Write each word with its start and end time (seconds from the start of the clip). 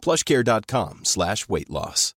plushcare.com 0.00 1.00
slash 1.04 1.46
weight 1.48 1.68
loss. 1.68 2.14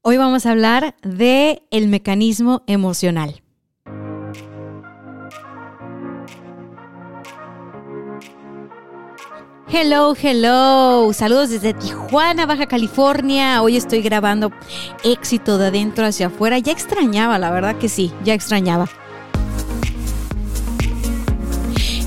Hoy 0.00 0.16
vamos 0.16 0.46
a 0.46 0.52
hablar 0.52 0.94
de 1.02 1.60
el 1.70 1.88
mecanismo 1.88 2.62
emocional. 2.66 3.42
Hello, 9.70 10.14
hello. 10.18 11.12
Saludos 11.12 11.50
desde 11.50 11.74
Tijuana, 11.74 12.46
Baja 12.46 12.64
California. 12.66 13.60
Hoy 13.60 13.76
estoy 13.76 14.00
grabando 14.00 14.50
éxito 15.04 15.58
de 15.58 15.66
adentro 15.66 16.06
hacia 16.06 16.28
afuera. 16.28 16.58
Ya 16.58 16.72
extrañaba, 16.72 17.38
la 17.38 17.50
verdad 17.50 17.76
que 17.76 17.90
sí, 17.90 18.10
ya 18.24 18.32
extrañaba. 18.32 18.88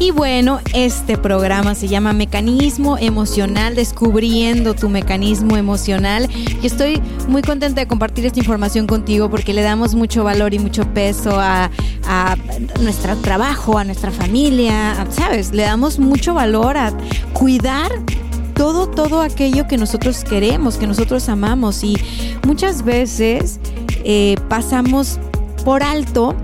Y 0.01 0.09
bueno, 0.09 0.59
este 0.73 1.15
programa 1.15 1.75
se 1.75 1.87
llama 1.87 2.11
Mecanismo 2.11 2.97
Emocional, 2.97 3.75
descubriendo 3.75 4.73
tu 4.73 4.89
mecanismo 4.89 5.57
emocional. 5.57 6.27
Y 6.59 6.65
estoy 6.65 6.99
muy 7.27 7.43
contenta 7.43 7.81
de 7.81 7.87
compartir 7.87 8.25
esta 8.25 8.39
información 8.39 8.87
contigo 8.87 9.29
porque 9.29 9.53
le 9.53 9.61
damos 9.61 9.93
mucho 9.93 10.23
valor 10.23 10.55
y 10.55 10.59
mucho 10.59 10.91
peso 10.91 11.39
a, 11.39 11.69
nuestro 12.81 13.15
trabajo, 13.17 13.77
a 13.77 13.83
nuestra 13.83 14.09
familia, 14.09 15.05
¿sabes? 15.11 15.51
Le 15.51 15.61
damos 15.61 15.99
mucho 15.99 16.33
valor 16.33 16.77
a 16.77 16.91
cuidar 17.33 17.91
todo, 18.55 18.87
todo 18.89 19.21
aquello 19.21 19.67
que 19.67 19.77
nosotros 19.77 20.23
queremos, 20.23 20.77
que 20.77 20.87
nosotros 20.87 21.29
amamos. 21.29 21.83
Y 21.83 21.95
muchas 22.47 22.83
veces 22.83 23.59
eh, 24.03 24.35
pasamos 24.49 25.19
por 25.63 25.83
alto 25.83 26.35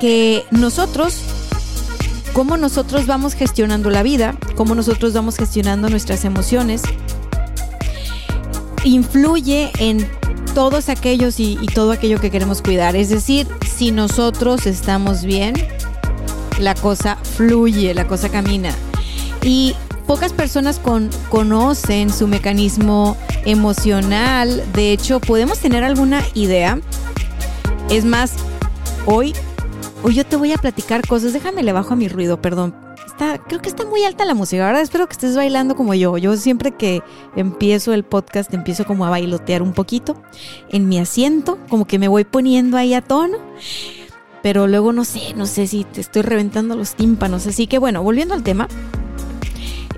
que 0.00 0.44
nosotros 0.50 1.22
cómo 2.32 2.56
nosotros 2.56 3.06
vamos 3.06 3.34
gestionando 3.34 3.90
la 3.90 4.02
vida, 4.02 4.36
cómo 4.56 4.74
nosotros 4.74 5.12
vamos 5.12 5.36
gestionando 5.36 5.88
nuestras 5.88 6.24
emociones, 6.24 6.82
influye 8.84 9.70
en 9.78 10.08
todos 10.54 10.88
aquellos 10.88 11.40
y, 11.40 11.56
todo 11.74 11.92
aquello 11.92 12.20
que 12.20 12.30
queremos 12.30 12.62
cuidar. 12.62 12.96
Es 12.96 13.08
decir, 13.08 13.46
si 13.76 13.90
nosotros 13.90 14.66
estamos 14.66 15.24
bien, 15.24 15.54
la 16.58 16.74
cosa 16.74 17.16
fluye, 17.16 17.94
la 17.94 18.06
cosa 18.06 18.28
camina. 18.28 18.74
Y 19.42 19.74
pocas 20.06 20.32
personas 20.32 20.80
conocen 21.30 22.12
su 22.12 22.28
mecanismo 22.28 23.16
emocional. 23.44 24.62
De 24.72 24.92
hecho, 24.92 25.20
podemos 25.20 25.58
tener 25.58 25.84
alguna 25.84 26.22
idea. 26.34 26.78
Es 27.88 28.04
más, 28.04 28.32
hoy 29.06 29.34
Hoy 30.04 30.14
yo 30.14 30.26
te 30.26 30.34
voy 30.34 30.52
a 30.52 30.58
platicar 30.58 31.06
cosas. 31.06 31.32
Déjame 31.32 31.62
le 31.62 31.72
bajo 31.72 31.92
a 31.92 31.96
mi 31.96 32.08
ruido, 32.08 32.42
perdón. 32.42 32.74
Está, 33.06 33.38
creo 33.38 33.62
que 33.62 33.68
está 33.68 33.84
muy 33.84 34.02
alta 34.02 34.24
la 34.24 34.34
música, 34.34 34.66
¿verdad? 34.66 34.82
Espero 34.82 35.06
que 35.06 35.12
estés 35.12 35.36
bailando 35.36 35.76
como 35.76 35.94
yo. 35.94 36.18
Yo 36.18 36.36
siempre 36.36 36.72
que 36.72 37.02
empiezo 37.36 37.92
el 37.92 38.02
podcast 38.02 38.52
empiezo 38.52 38.84
como 38.84 39.06
a 39.06 39.10
bailotear 39.10 39.62
un 39.62 39.72
poquito 39.72 40.20
en 40.70 40.88
mi 40.88 40.98
asiento, 40.98 41.56
como 41.68 41.86
que 41.86 42.00
me 42.00 42.08
voy 42.08 42.24
poniendo 42.24 42.76
ahí 42.76 42.94
a 42.94 43.00
tono. 43.00 43.38
Pero 44.42 44.66
luego 44.66 44.92
no 44.92 45.04
sé, 45.04 45.34
no 45.36 45.46
sé 45.46 45.68
si 45.68 45.84
te 45.84 46.00
estoy 46.00 46.22
reventando 46.22 46.74
los 46.74 46.96
tímpanos. 46.96 47.46
Así 47.46 47.68
que 47.68 47.78
bueno, 47.78 48.02
volviendo 48.02 48.34
al 48.34 48.42
tema. 48.42 48.66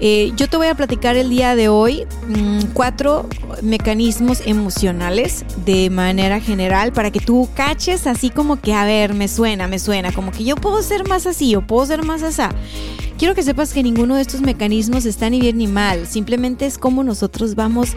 Eh, 0.00 0.32
yo 0.36 0.48
te 0.48 0.56
voy 0.56 0.66
a 0.66 0.74
platicar 0.74 1.16
el 1.16 1.30
día 1.30 1.54
de 1.54 1.68
hoy 1.68 2.06
mm, 2.28 2.72
cuatro 2.72 3.28
mecanismos 3.62 4.42
emocionales 4.44 5.44
de 5.64 5.88
manera 5.90 6.40
general 6.40 6.92
para 6.92 7.10
que 7.10 7.20
tú 7.20 7.48
caches 7.54 8.06
así 8.06 8.30
como 8.30 8.60
que, 8.60 8.74
a 8.74 8.84
ver, 8.84 9.14
me 9.14 9.28
suena, 9.28 9.68
me 9.68 9.78
suena, 9.78 10.12
como 10.12 10.32
que 10.32 10.44
yo 10.44 10.56
puedo 10.56 10.82
ser 10.82 11.08
más 11.08 11.26
así 11.26 11.54
o 11.54 11.66
puedo 11.66 11.86
ser 11.86 12.02
más 12.04 12.22
así. 12.22 12.42
Quiero 13.18 13.34
que 13.34 13.44
sepas 13.44 13.72
que 13.72 13.82
ninguno 13.82 14.16
de 14.16 14.22
estos 14.22 14.40
mecanismos 14.40 15.06
está 15.06 15.30
ni 15.30 15.40
bien 15.40 15.58
ni 15.58 15.68
mal, 15.68 16.06
simplemente 16.06 16.66
es 16.66 16.78
como 16.78 17.04
nosotros 17.04 17.54
vamos 17.54 17.90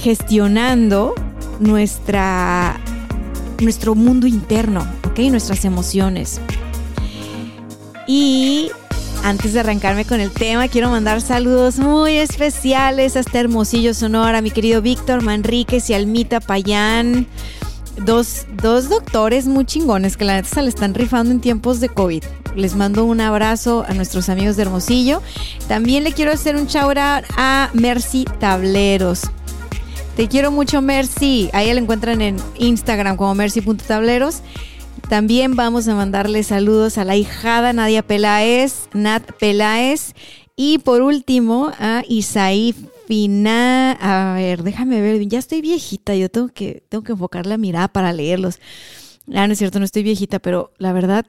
gestionando 0.00 1.14
nuestra, 1.58 2.80
nuestro 3.60 3.96
mundo 3.96 4.28
interno, 4.28 4.86
¿ok? 5.04 5.18
Nuestras 5.30 5.64
emociones. 5.64 6.40
Y 8.06 8.70
antes 9.26 9.52
de 9.52 9.58
arrancarme 9.58 10.04
con 10.04 10.20
el 10.20 10.30
tema, 10.30 10.68
quiero 10.68 10.88
mandar 10.88 11.20
saludos 11.20 11.80
muy 11.80 12.12
especiales 12.12 13.16
a 13.16 13.20
este 13.20 13.40
Hermosillo 13.40 13.92
Sonora, 13.92 14.38
a 14.38 14.40
mi 14.40 14.52
querido 14.52 14.80
Víctor 14.82 15.20
Manríquez 15.20 15.90
y 15.90 15.94
Almita 15.94 16.38
Payán. 16.38 17.26
Dos, 18.04 18.46
dos 18.62 18.88
doctores 18.88 19.48
muy 19.48 19.64
chingones 19.64 20.16
que 20.16 20.24
la 20.24 20.34
neta 20.34 20.48
se 20.48 20.62
le 20.62 20.68
están 20.68 20.94
rifando 20.94 21.32
en 21.32 21.40
tiempos 21.40 21.80
de 21.80 21.88
COVID. 21.88 22.22
Les 22.54 22.76
mando 22.76 23.04
un 23.04 23.20
abrazo 23.20 23.84
a 23.88 23.94
nuestros 23.94 24.28
amigos 24.28 24.54
de 24.54 24.62
Hermosillo. 24.62 25.20
También 25.66 26.04
le 26.04 26.12
quiero 26.12 26.30
hacer 26.30 26.54
un 26.54 26.68
shout 26.68 26.96
a 26.96 27.70
Mercy 27.72 28.26
Tableros. 28.38 29.22
Te 30.14 30.28
quiero 30.28 30.52
mucho, 30.52 30.82
Mercy. 30.82 31.50
Ahí 31.52 31.72
la 31.74 31.80
encuentran 31.80 32.20
en 32.20 32.36
Instagram 32.58 33.16
como 33.16 33.34
mercy.tableros. 33.34 34.42
También 35.08 35.54
vamos 35.54 35.86
a 35.88 35.94
mandarle 35.94 36.42
saludos 36.42 36.98
a 36.98 37.04
la 37.04 37.16
hijada 37.16 37.72
Nadia 37.72 38.02
Peláez, 38.02 38.88
Nat 38.92 39.22
Peláez. 39.38 40.14
Y 40.56 40.78
por 40.78 41.02
último 41.02 41.70
a 41.78 42.02
Isaí 42.08 42.74
Fina. 43.06 43.92
A 43.92 44.34
ver, 44.34 44.62
déjame 44.62 45.00
ver, 45.00 45.26
ya 45.28 45.38
estoy 45.38 45.60
viejita, 45.60 46.16
yo 46.16 46.28
tengo 46.28 46.48
que, 46.48 46.82
tengo 46.88 47.04
que 47.04 47.12
enfocar 47.12 47.46
la 47.46 47.56
mirada 47.56 47.88
para 47.88 48.12
leerlos. 48.12 48.58
Ah, 49.32 49.46
no 49.46 49.52
es 49.52 49.58
cierto, 49.58 49.78
no 49.78 49.84
estoy 49.84 50.02
viejita, 50.02 50.38
pero 50.38 50.72
la 50.78 50.92
verdad 50.92 51.26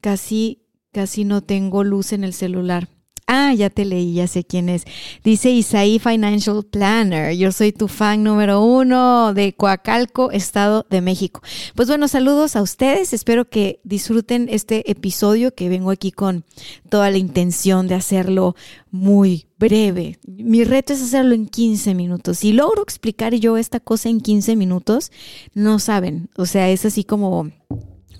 casi, 0.00 0.62
casi 0.92 1.24
no 1.24 1.40
tengo 1.40 1.84
luz 1.84 2.12
en 2.12 2.22
el 2.22 2.32
celular. 2.32 2.88
Ah, 3.28 3.52
ya 3.54 3.70
te 3.70 3.84
leí, 3.84 4.14
ya 4.14 4.28
sé 4.28 4.44
quién 4.44 4.68
es. 4.68 4.84
Dice 5.24 5.50
Isaí 5.50 5.98
Financial 5.98 6.62
Planner. 6.64 7.36
Yo 7.36 7.50
soy 7.50 7.72
tu 7.72 7.88
fan 7.88 8.22
número 8.22 8.62
uno 8.62 9.34
de 9.34 9.52
Coacalco, 9.52 10.30
Estado 10.30 10.86
de 10.90 11.00
México. 11.00 11.42
Pues 11.74 11.88
bueno, 11.88 12.06
saludos 12.06 12.54
a 12.54 12.62
ustedes. 12.62 13.12
Espero 13.12 13.48
que 13.48 13.80
disfruten 13.82 14.46
este 14.48 14.88
episodio 14.88 15.52
que 15.56 15.68
vengo 15.68 15.90
aquí 15.90 16.12
con 16.12 16.44
toda 16.88 17.10
la 17.10 17.18
intención 17.18 17.88
de 17.88 17.96
hacerlo 17.96 18.54
muy 18.92 19.48
breve. 19.58 20.20
Mi 20.24 20.62
reto 20.62 20.92
es 20.92 21.02
hacerlo 21.02 21.34
en 21.34 21.48
15 21.48 21.96
minutos. 21.96 22.38
Si 22.38 22.52
logro 22.52 22.84
explicar 22.84 23.34
yo 23.34 23.56
esta 23.56 23.80
cosa 23.80 24.08
en 24.08 24.20
15 24.20 24.54
minutos, 24.54 25.10
no 25.52 25.80
saben. 25.80 26.30
O 26.36 26.46
sea, 26.46 26.70
es 26.70 26.84
así 26.84 27.02
como, 27.02 27.50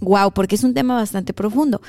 wow, 0.01 0.33
porque 0.33 0.57
es 0.57 0.65
un 0.65 0.75
tema 0.75 0.97
bastante 0.97 1.33
profundo. 1.33 1.81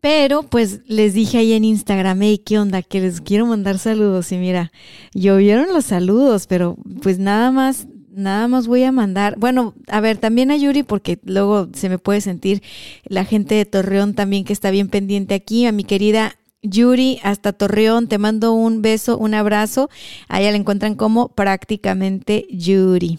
Pero 0.00 0.44
pues 0.44 0.80
les 0.86 1.12
dije 1.12 1.38
ahí 1.38 1.52
en 1.52 1.64
Instagram, 1.64 2.22
hey, 2.22 2.38
¿qué 2.38 2.58
onda? 2.58 2.82
Que 2.82 3.00
les 3.00 3.20
quiero 3.20 3.46
mandar 3.46 3.78
saludos. 3.78 4.30
Y 4.30 4.36
mira, 4.36 4.70
llovieron 5.12 5.68
los 5.72 5.86
saludos, 5.86 6.46
pero 6.46 6.76
pues 7.02 7.18
nada 7.18 7.50
más, 7.50 7.88
nada 8.12 8.46
más 8.46 8.68
voy 8.68 8.84
a 8.84 8.92
mandar. 8.92 9.36
Bueno, 9.38 9.74
a 9.88 10.00
ver, 10.00 10.18
también 10.18 10.52
a 10.52 10.56
Yuri, 10.56 10.84
porque 10.84 11.18
luego 11.24 11.68
se 11.72 11.88
me 11.88 11.98
puede 11.98 12.20
sentir 12.20 12.62
la 13.04 13.24
gente 13.24 13.56
de 13.56 13.64
Torreón 13.64 14.14
también 14.14 14.44
que 14.44 14.52
está 14.52 14.70
bien 14.70 14.88
pendiente 14.88 15.34
aquí. 15.34 15.66
A 15.66 15.72
mi 15.72 15.82
querida 15.82 16.36
Yuri, 16.62 17.18
hasta 17.24 17.52
Torreón, 17.52 18.06
te 18.06 18.18
mando 18.18 18.52
un 18.52 18.82
beso, 18.82 19.18
un 19.18 19.34
abrazo. 19.34 19.90
Allá 20.28 20.52
la 20.52 20.58
encuentran 20.58 20.94
como 20.94 21.28
prácticamente 21.30 22.46
Yuri. 22.50 23.18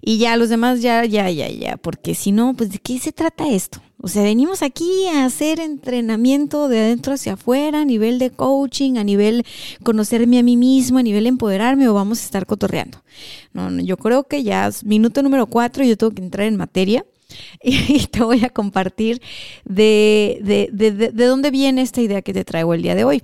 Y 0.00 0.18
ya 0.18 0.36
los 0.36 0.48
demás, 0.48 0.80
ya, 0.80 1.04
ya, 1.04 1.30
ya, 1.30 1.48
ya, 1.48 1.76
porque 1.76 2.14
si 2.14 2.32
no, 2.32 2.54
pues 2.54 2.70
de 2.70 2.78
qué 2.78 2.98
se 2.98 3.12
trata 3.12 3.48
esto. 3.48 3.80
O 4.02 4.08
sea, 4.08 4.22
venimos 4.22 4.62
aquí 4.62 5.06
a 5.08 5.26
hacer 5.26 5.60
entrenamiento 5.60 6.68
de 6.68 6.80
adentro 6.80 7.12
hacia 7.12 7.34
afuera, 7.34 7.82
a 7.82 7.84
nivel 7.84 8.18
de 8.18 8.30
coaching, 8.30 8.96
a 8.96 9.04
nivel 9.04 9.44
conocerme 9.82 10.38
a 10.38 10.42
mí 10.42 10.56
mismo, 10.56 10.98
a 10.98 11.02
nivel 11.02 11.26
empoderarme 11.26 11.86
o 11.86 11.94
vamos 11.94 12.20
a 12.20 12.24
estar 12.24 12.46
cotorreando. 12.46 13.02
No, 13.52 13.70
no 13.70 13.82
yo 13.82 13.98
creo 13.98 14.24
que 14.24 14.42
ya 14.42 14.70
minuto 14.84 15.22
número 15.22 15.46
cuatro, 15.46 15.84
yo 15.84 15.98
tengo 15.98 16.12
que 16.12 16.22
entrar 16.22 16.46
en 16.46 16.56
materia 16.56 17.04
y 17.62 18.06
te 18.06 18.22
voy 18.22 18.42
a 18.42 18.48
compartir 18.48 19.20
de, 19.64 20.40
de, 20.42 20.70
de, 20.72 21.12
de 21.12 21.24
dónde 21.26 21.50
viene 21.50 21.82
esta 21.82 22.00
idea 22.00 22.22
que 22.22 22.32
te 22.32 22.44
traigo 22.44 22.72
el 22.72 22.82
día 22.82 22.94
de 22.94 23.04
hoy. 23.04 23.22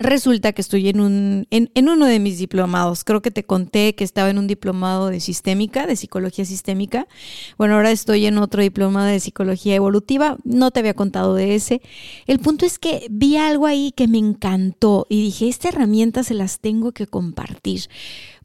Resulta 0.00 0.52
que 0.52 0.60
estoy 0.60 0.88
en, 0.88 1.00
un, 1.00 1.48
en, 1.50 1.72
en, 1.74 1.88
uno 1.88 2.06
de 2.06 2.20
mis 2.20 2.38
diplomados. 2.38 3.02
Creo 3.02 3.20
que 3.20 3.32
te 3.32 3.42
conté 3.42 3.96
que 3.96 4.04
estaba 4.04 4.30
en 4.30 4.38
un 4.38 4.46
diplomado 4.46 5.08
de 5.08 5.18
sistémica, 5.18 5.88
de 5.88 5.96
psicología 5.96 6.44
sistémica. 6.44 7.08
Bueno, 7.56 7.74
ahora 7.74 7.90
estoy 7.90 8.26
en 8.26 8.38
otro 8.38 8.62
diplomado 8.62 9.08
de 9.08 9.18
psicología 9.18 9.74
evolutiva. 9.74 10.36
No 10.44 10.70
te 10.70 10.78
había 10.78 10.94
contado 10.94 11.34
de 11.34 11.56
ese. 11.56 11.82
El 12.26 12.38
punto 12.38 12.64
es 12.64 12.78
que 12.78 13.08
vi 13.10 13.38
algo 13.38 13.66
ahí 13.66 13.90
que 13.90 14.06
me 14.06 14.18
encantó 14.18 15.04
y 15.08 15.20
dije, 15.20 15.48
esta 15.48 15.70
herramienta 15.70 16.22
se 16.22 16.34
las 16.34 16.60
tengo 16.60 16.92
que 16.92 17.08
compartir. 17.08 17.88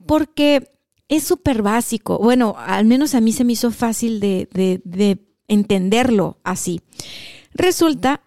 Porque 0.07 0.71
es 1.07 1.23
súper 1.23 1.61
básico. 1.61 2.17
Bueno, 2.17 2.55
al 2.57 2.85
menos 2.85 3.13
a 3.13 3.21
mí 3.21 3.31
se 3.31 3.43
me 3.43 3.53
hizo 3.53 3.69
fácil 3.69 4.19
de, 4.19 4.49
de, 4.53 4.81
de 4.85 5.19
entenderlo 5.47 6.39
así. 6.43 6.81
Resulta 7.53 8.23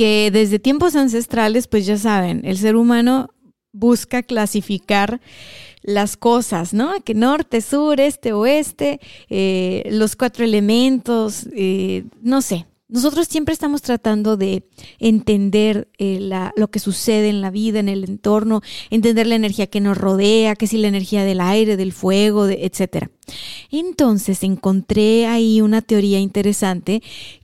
que 0.00 0.30
desde 0.30 0.58
tiempos 0.58 0.96
ancestrales, 0.96 1.66
pues 1.68 1.84
ya 1.84 1.98
saben, 1.98 2.40
el 2.46 2.56
ser 2.56 2.74
humano 2.74 3.28
busca 3.70 4.22
clasificar 4.22 5.20
las 5.82 6.16
cosas, 6.16 6.72
¿no? 6.72 6.94
Que 7.04 7.12
norte, 7.12 7.60
sur, 7.60 8.00
este, 8.00 8.32
oeste, 8.32 8.98
eh, 9.28 9.86
los 9.90 10.16
cuatro 10.16 10.42
elementos, 10.42 11.46
eh, 11.54 12.04
no 12.22 12.40
sé. 12.40 12.64
Nosotros 12.88 13.28
siempre 13.28 13.52
estamos 13.52 13.82
tratando 13.82 14.38
de 14.38 14.66
entender 15.00 15.90
eh, 15.98 16.16
la, 16.18 16.54
lo 16.56 16.70
que 16.70 16.78
sucede 16.78 17.28
en 17.28 17.42
la 17.42 17.50
vida, 17.50 17.78
en 17.78 17.90
el 17.90 18.04
entorno, 18.04 18.62
entender 18.88 19.26
la 19.26 19.34
energía 19.34 19.66
que 19.66 19.82
nos 19.82 19.98
rodea, 19.98 20.56
que 20.56 20.66
si 20.66 20.78
la 20.78 20.88
energía 20.88 21.24
del 21.24 21.42
aire, 21.42 21.76
del 21.76 21.92
fuego, 21.92 22.46
de, 22.46 22.64
etc. 22.64 23.08
Entonces 23.70 24.44
encontré 24.44 25.26
ahí 25.26 25.60
una 25.60 25.82
teoría 25.82 26.20
interesante 26.20 27.02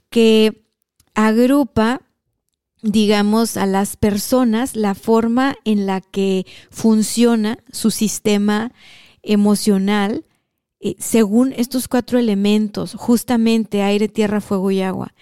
que 0.09 0.63
agrupa 1.13 2.01
digamos, 2.81 3.57
a 3.57 3.65
las 3.65 3.97
personas 3.97 4.75
la 4.75 4.95
forma 4.95 5.55
en 5.65 5.85
la 5.85 6.01
que 6.01 6.45
funciona 6.69 7.59
su 7.71 7.91
sistema 7.91 8.71
emocional 9.23 10.25
eh, 10.79 10.95
según 10.99 11.53
estos 11.53 11.87
cuatro 11.87 12.19
elementos, 12.19 12.93
justamente 12.93 13.81
aire, 13.81 14.07
tierra, 14.07 14.41
fuego 14.41 14.69
y 14.69 14.81
agua. 14.81 15.13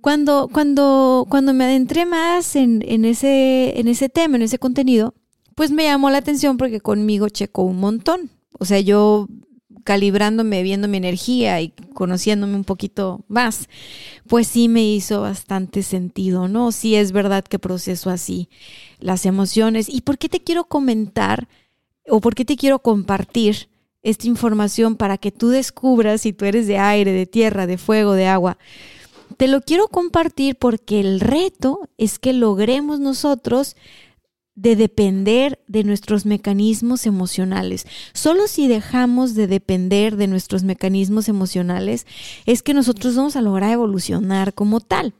Cuando, 0.00 0.48
cuando, 0.52 1.26
cuando 1.28 1.52
me 1.52 1.64
adentré 1.64 2.06
más 2.06 2.56
en, 2.56 2.82
en, 2.86 3.04
ese, 3.04 3.78
en 3.78 3.86
ese 3.86 4.08
tema, 4.08 4.36
en 4.36 4.42
ese 4.42 4.58
contenido, 4.58 5.14
pues 5.54 5.70
me 5.70 5.84
llamó 5.84 6.10
la 6.10 6.18
atención 6.18 6.56
porque 6.56 6.80
conmigo 6.80 7.28
checó 7.28 7.62
un 7.62 7.78
montón. 7.78 8.30
O 8.58 8.64
sea, 8.64 8.80
yo 8.80 9.28
calibrándome, 9.84 10.62
viendo 10.62 10.88
mi 10.88 10.96
energía 10.96 11.60
y 11.60 11.70
conociéndome 11.94 12.54
un 12.54 12.64
poquito 12.64 13.24
más, 13.28 13.68
pues 14.28 14.46
sí 14.46 14.68
me 14.68 14.84
hizo 14.84 15.22
bastante 15.22 15.82
sentido, 15.82 16.48
¿no? 16.48 16.72
Sí 16.72 16.94
es 16.94 17.12
verdad 17.12 17.44
que 17.44 17.58
proceso 17.58 18.10
así 18.10 18.48
las 18.98 19.26
emociones. 19.26 19.88
¿Y 19.88 20.02
por 20.02 20.18
qué 20.18 20.28
te 20.28 20.40
quiero 20.40 20.64
comentar 20.64 21.48
o 22.08 22.20
por 22.20 22.34
qué 22.34 22.44
te 22.44 22.56
quiero 22.56 22.80
compartir 22.80 23.68
esta 24.02 24.26
información 24.26 24.96
para 24.96 25.18
que 25.18 25.30
tú 25.30 25.48
descubras 25.48 26.22
si 26.22 26.32
tú 26.32 26.44
eres 26.44 26.66
de 26.66 26.78
aire, 26.78 27.12
de 27.12 27.26
tierra, 27.26 27.66
de 27.66 27.78
fuego, 27.78 28.14
de 28.14 28.26
agua? 28.26 28.58
Te 29.36 29.48
lo 29.48 29.60
quiero 29.62 29.88
compartir 29.88 30.56
porque 30.56 31.00
el 31.00 31.20
reto 31.20 31.88
es 31.98 32.18
que 32.18 32.32
logremos 32.32 33.00
nosotros 33.00 33.76
de 34.54 34.76
depender 34.76 35.62
de 35.66 35.84
nuestros 35.84 36.26
mecanismos 36.26 37.06
emocionales. 37.06 37.86
Solo 38.12 38.46
si 38.46 38.68
dejamos 38.68 39.34
de 39.34 39.46
depender 39.46 40.16
de 40.16 40.26
nuestros 40.26 40.62
mecanismos 40.62 41.28
emocionales 41.28 42.06
es 42.44 42.62
que 42.62 42.74
nosotros 42.74 43.16
vamos 43.16 43.36
a 43.36 43.42
lograr 43.42 43.72
evolucionar 43.72 44.52
como 44.52 44.80
tal. 44.80 45.14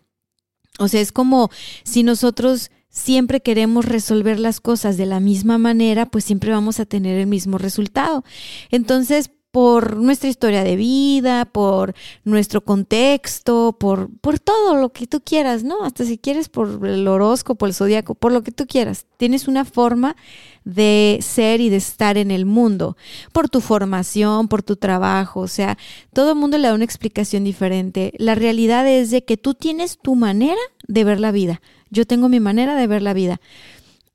O 0.78 0.88
sea, 0.88 1.00
es 1.00 1.12
como 1.12 1.50
si 1.84 2.02
nosotros 2.02 2.70
siempre 2.88 3.40
queremos 3.40 3.86
resolver 3.86 4.38
las 4.38 4.60
cosas 4.60 4.96
de 4.96 5.06
la 5.06 5.18
misma 5.18 5.58
manera, 5.58 6.06
pues 6.06 6.24
siempre 6.24 6.52
vamos 6.52 6.78
a 6.78 6.84
tener 6.84 7.18
el 7.18 7.26
mismo 7.26 7.58
resultado. 7.58 8.24
Entonces, 8.70 9.30
por 9.52 9.98
nuestra 9.98 10.30
historia 10.30 10.64
de 10.64 10.76
vida, 10.76 11.44
por 11.44 11.94
nuestro 12.24 12.62
contexto, 12.64 13.76
por, 13.78 14.08
por 14.20 14.40
todo 14.40 14.76
lo 14.76 14.94
que 14.94 15.06
tú 15.06 15.20
quieras, 15.22 15.62
¿no? 15.62 15.84
Hasta 15.84 16.06
si 16.06 16.16
quieres 16.16 16.48
por 16.48 16.86
el 16.86 17.06
horóscopo, 17.06 17.66
el 17.66 17.74
zodiaco, 17.74 18.14
por 18.14 18.32
lo 18.32 18.42
que 18.42 18.50
tú 18.50 18.66
quieras. 18.66 19.04
Tienes 19.18 19.48
una 19.48 19.66
forma 19.66 20.16
de 20.64 21.18
ser 21.20 21.60
y 21.60 21.68
de 21.68 21.76
estar 21.76 22.16
en 22.16 22.30
el 22.30 22.46
mundo, 22.46 22.96
por 23.32 23.50
tu 23.50 23.60
formación, 23.60 24.48
por 24.48 24.62
tu 24.62 24.76
trabajo, 24.76 25.40
o 25.40 25.48
sea, 25.48 25.76
todo 26.14 26.30
el 26.30 26.38
mundo 26.38 26.56
le 26.56 26.68
da 26.68 26.74
una 26.74 26.84
explicación 26.84 27.44
diferente. 27.44 28.14
La 28.16 28.34
realidad 28.34 28.88
es 28.88 29.10
de 29.10 29.22
que 29.22 29.36
tú 29.36 29.52
tienes 29.52 29.98
tu 29.98 30.14
manera 30.14 30.60
de 30.88 31.04
ver 31.04 31.20
la 31.20 31.30
vida. 31.30 31.60
Yo 31.90 32.06
tengo 32.06 32.30
mi 32.30 32.40
manera 32.40 32.74
de 32.74 32.86
ver 32.86 33.02
la 33.02 33.12
vida. 33.12 33.38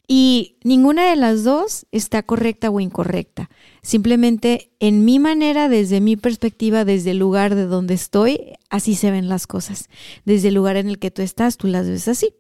Y 0.08 0.58
ninguna 0.64 1.10
de 1.10 1.18
las 1.18 1.44
dos 1.44 1.86
está 1.92 2.24
correcta 2.24 2.70
o 2.70 2.80
incorrecta. 2.80 3.50
Simplemente 3.82 4.72
en 4.80 5.04
mi 5.04 5.20
manera, 5.20 5.68
desde 5.68 6.00
mi 6.00 6.16
perspectiva, 6.16 6.86
desde 6.86 7.12
el 7.12 7.20
lugar 7.20 7.56
de 7.56 7.66
donde 7.66 7.94
estoy, 7.94 8.54
así 8.70 8.96
se 8.96 9.12
ven 9.12 9.28
las 9.28 9.48
cosas. 9.48 9.90
Desde 10.24 10.48
el 10.48 10.54
lugar 10.54 10.78
en 10.78 10.88
el 10.88 10.98
que 10.98 11.12
tú 11.12 11.22
estás, 11.22 11.58
tú 11.58 11.68
las 11.68 11.90
ves 11.90 12.08
así. 12.08 12.34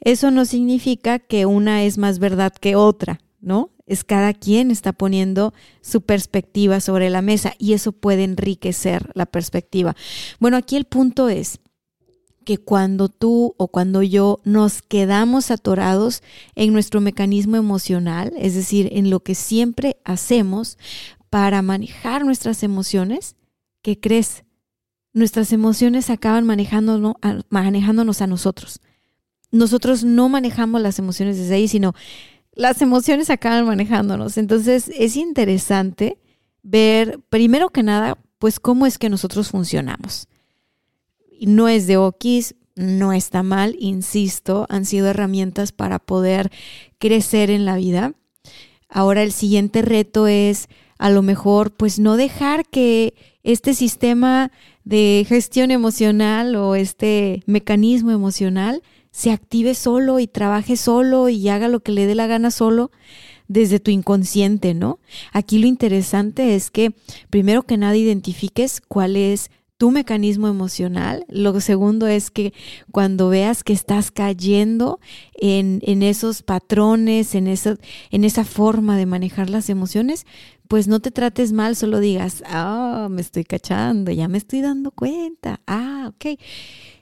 Eso 0.00 0.30
no 0.30 0.44
significa 0.44 1.18
que 1.18 1.46
una 1.46 1.82
es 1.82 1.98
más 1.98 2.20
verdad 2.20 2.52
que 2.52 2.76
otra, 2.76 3.20
¿no? 3.40 3.70
Es 3.86 4.04
cada 4.04 4.32
quien 4.32 4.70
está 4.70 4.92
poniendo 4.92 5.52
su 5.80 6.02
perspectiva 6.02 6.78
sobre 6.78 7.10
la 7.10 7.22
mesa 7.22 7.54
y 7.58 7.72
eso 7.72 7.90
puede 7.90 8.22
enriquecer 8.22 9.10
la 9.14 9.26
perspectiva. 9.26 9.96
Bueno, 10.38 10.56
aquí 10.56 10.76
el 10.76 10.84
punto 10.84 11.28
es, 11.28 11.58
que 12.50 12.58
cuando 12.58 13.08
tú 13.08 13.54
o 13.58 13.68
cuando 13.68 14.02
yo 14.02 14.40
nos 14.42 14.82
quedamos 14.82 15.52
atorados 15.52 16.20
en 16.56 16.72
nuestro 16.72 17.00
mecanismo 17.00 17.54
emocional, 17.54 18.32
es 18.36 18.56
decir, 18.56 18.88
en 18.90 19.08
lo 19.08 19.20
que 19.20 19.36
siempre 19.36 19.98
hacemos 20.02 20.76
para 21.28 21.62
manejar 21.62 22.24
nuestras 22.24 22.64
emociones, 22.64 23.36
¿qué 23.82 24.00
crees? 24.00 24.42
Nuestras 25.12 25.52
emociones 25.52 26.10
acaban 26.10 26.44
manejándonos, 26.44 27.14
manejándonos 27.50 28.20
a 28.20 28.26
nosotros. 28.26 28.80
Nosotros 29.52 30.02
no 30.02 30.28
manejamos 30.28 30.80
las 30.80 30.98
emociones 30.98 31.38
desde 31.38 31.54
ahí, 31.54 31.68
sino 31.68 31.94
las 32.52 32.82
emociones 32.82 33.30
acaban 33.30 33.64
manejándonos. 33.64 34.36
Entonces 34.38 34.90
es 34.92 35.14
interesante 35.14 36.18
ver, 36.64 37.20
primero 37.28 37.70
que 37.70 37.84
nada, 37.84 38.18
pues 38.40 38.58
cómo 38.58 38.86
es 38.86 38.98
que 38.98 39.08
nosotros 39.08 39.50
funcionamos 39.50 40.26
no 41.46 41.68
es 41.68 41.86
de 41.86 41.96
Okis, 41.96 42.54
no 42.76 43.12
está 43.12 43.42
mal, 43.42 43.76
insisto, 43.78 44.66
han 44.68 44.84
sido 44.84 45.08
herramientas 45.08 45.72
para 45.72 45.98
poder 45.98 46.50
crecer 46.98 47.50
en 47.50 47.64
la 47.64 47.76
vida. 47.76 48.14
Ahora 48.88 49.22
el 49.22 49.32
siguiente 49.32 49.82
reto 49.82 50.26
es 50.26 50.68
a 50.98 51.10
lo 51.10 51.22
mejor 51.22 51.72
pues 51.72 51.98
no 51.98 52.16
dejar 52.16 52.66
que 52.66 53.14
este 53.42 53.74
sistema 53.74 54.50
de 54.84 55.24
gestión 55.28 55.70
emocional 55.70 56.56
o 56.56 56.74
este 56.74 57.42
mecanismo 57.46 58.10
emocional 58.10 58.82
se 59.10 59.30
active 59.30 59.74
solo 59.74 60.18
y 60.18 60.26
trabaje 60.26 60.76
solo 60.76 61.28
y 61.28 61.48
haga 61.48 61.68
lo 61.68 61.80
que 61.80 61.92
le 61.92 62.06
dé 62.06 62.14
la 62.14 62.26
gana 62.26 62.50
solo 62.50 62.90
desde 63.48 63.80
tu 63.80 63.90
inconsciente, 63.90 64.74
¿no? 64.74 65.00
Aquí 65.32 65.58
lo 65.58 65.66
interesante 65.66 66.54
es 66.54 66.70
que 66.70 66.94
primero 67.30 67.64
que 67.64 67.76
nada 67.76 67.96
identifiques 67.96 68.80
cuál 68.80 69.16
es 69.16 69.50
tu 69.80 69.90
mecanismo 69.90 70.46
emocional. 70.46 71.24
Lo 71.30 71.58
segundo 71.62 72.06
es 72.06 72.30
que 72.30 72.52
cuando 72.92 73.30
veas 73.30 73.64
que 73.64 73.72
estás 73.72 74.10
cayendo 74.10 75.00
en, 75.32 75.80
esos 76.02 76.42
patrones, 76.42 77.34
en, 77.34 77.46
eso, 77.46 77.78
en 78.10 78.24
esa 78.24 78.44
forma 78.44 78.98
de 78.98 79.06
manejar 79.06 79.48
las 79.48 79.70
emociones, 79.70 80.26
pues 80.68 80.86
no 80.86 81.00
te 81.00 81.10
trates 81.10 81.52
mal, 81.52 81.76
solo 81.76 81.98
digas, 81.98 82.42
ah, 82.46 83.08
me 83.10 83.22
estoy 83.22 83.44
cachando, 83.44 84.12
ya 84.12 84.28
me 84.28 84.36
estoy 84.36 84.60
dando 84.60 84.90
cuenta, 84.90 85.62
ah, 85.66 86.10
ok. 86.12 86.38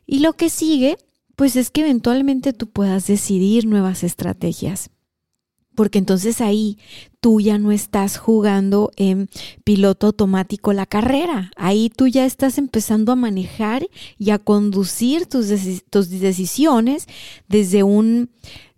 Y 0.07 0.21
lo 0.21 0.35
que 0.35 0.49
sigue, 0.49 0.99
pues 1.35 1.57
es 1.57 1.73
que 1.73 1.81
eventualmente 1.81 2.53
tú 2.53 2.71
puedas 2.71 3.09
decidir 3.09 3.67
nuevas 3.67 4.05
estrategias 4.05 4.89
porque 5.79 6.01
entonces 6.01 6.41
ahí 6.41 6.77
tú 7.21 7.41
ya 7.41 7.57
no 7.57 7.71
estás 7.71 8.19
jugando 8.19 8.91
en 8.97 9.29
piloto 9.63 10.09
automático 10.09 10.73
la 10.73 10.87
carrera, 10.87 11.53
ahí 11.55 11.89
tú 11.89 12.09
ya 12.09 12.27
estás 12.27 12.59
empezando 12.59 13.13
a 13.13 13.15
manejar 13.15 13.87
y 14.19 14.31
a 14.31 14.41
conducir 14.41 15.27
tus, 15.27 15.47
tus 15.89 16.11
decisiones 16.11 17.07
desde 17.47 17.85
un 17.85 18.29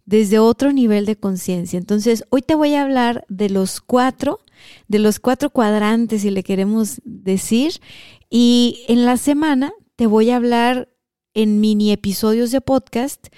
desde 0.05 0.41
otro 0.41 0.75
nivel 0.75 1.07
de 1.07 1.17
conciencia. 1.17 1.79
Entonces, 1.79 2.23
hoy 2.29 2.43
te 2.43 2.55
voy 2.55 2.75
a 2.75 2.83
hablar 2.83 3.25
de 3.31 3.49
los 3.49 3.81
cuatro, 3.81 4.41
de 4.87 4.99
los 4.99 5.21
cuatro 5.21 5.49
cuadrantes, 5.49 6.21
si 6.21 6.31
le 6.31 6.43
queremos 6.43 7.01
decir, 7.05 7.81
y 8.29 8.85
en 8.89 9.07
la 9.07 9.17
semana 9.17 9.73
te 9.97 10.07
voy 10.07 10.29
a 10.29 10.37
hablar 10.37 10.91
en 11.33 11.61
mini 11.61 11.93
episodios 11.93 12.51
de 12.51 12.61
podcast 12.61 13.29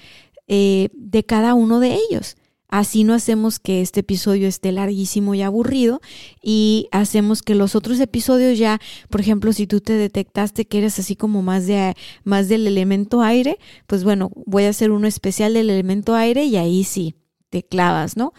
eh, 0.48 0.88
de 0.94 1.22
cada 1.22 1.54
uno 1.54 1.78
de 1.78 1.96
ellos. 2.10 2.36
Así 2.72 3.04
no 3.04 3.12
hacemos 3.12 3.58
que 3.58 3.82
este 3.82 4.00
episodio 4.00 4.48
esté 4.48 4.72
larguísimo 4.72 5.34
y 5.34 5.42
aburrido 5.42 6.00
y 6.42 6.88
hacemos 6.90 7.42
que 7.42 7.54
los 7.54 7.76
otros 7.76 8.00
episodios 8.00 8.58
ya, 8.58 8.80
por 9.10 9.20
ejemplo, 9.20 9.52
si 9.52 9.66
tú 9.66 9.82
te 9.82 9.92
detectaste 9.92 10.64
que 10.64 10.78
eres 10.78 10.98
así 10.98 11.14
como 11.14 11.42
más 11.42 11.66
de 11.66 11.94
más 12.24 12.48
del 12.48 12.66
elemento 12.66 13.20
aire, 13.20 13.58
pues 13.86 14.04
bueno, 14.04 14.30
voy 14.46 14.64
a 14.64 14.70
hacer 14.70 14.90
uno 14.90 15.06
especial 15.06 15.52
del 15.52 15.68
elemento 15.68 16.14
aire 16.14 16.44
y 16.44 16.56
ahí 16.56 16.82
sí 16.84 17.14
te 17.50 17.62
clavas, 17.62 18.16
¿no? 18.16 18.32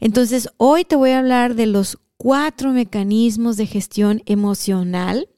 Entonces, 0.00 0.50
hoy 0.58 0.84
te 0.84 0.94
voy 0.94 1.12
a 1.12 1.20
hablar 1.20 1.54
de 1.54 1.64
los 1.64 1.96
cuatro 2.18 2.72
mecanismos 2.72 3.56
de 3.56 3.64
gestión 3.64 4.22
emocional 4.26 5.30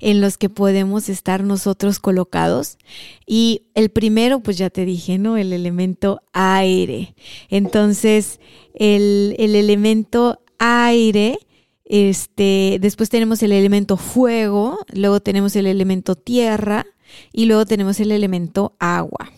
en 0.00 0.20
los 0.20 0.38
que 0.38 0.48
podemos 0.48 1.08
estar 1.08 1.42
nosotros 1.42 1.98
colocados. 1.98 2.78
Y 3.26 3.62
el 3.74 3.90
primero, 3.90 4.40
pues 4.40 4.58
ya 4.58 4.70
te 4.70 4.84
dije, 4.84 5.18
¿no? 5.18 5.36
El 5.36 5.52
elemento 5.52 6.22
aire. 6.32 7.14
Entonces, 7.48 8.40
el, 8.74 9.34
el 9.38 9.54
elemento 9.54 10.40
aire, 10.58 11.38
este, 11.84 12.78
después 12.80 13.08
tenemos 13.08 13.42
el 13.42 13.52
elemento 13.52 13.96
fuego, 13.96 14.78
luego 14.92 15.20
tenemos 15.20 15.56
el 15.56 15.66
elemento 15.66 16.14
tierra 16.16 16.86
y 17.32 17.46
luego 17.46 17.64
tenemos 17.66 18.00
el 18.00 18.12
elemento 18.12 18.74
agua. 18.78 19.32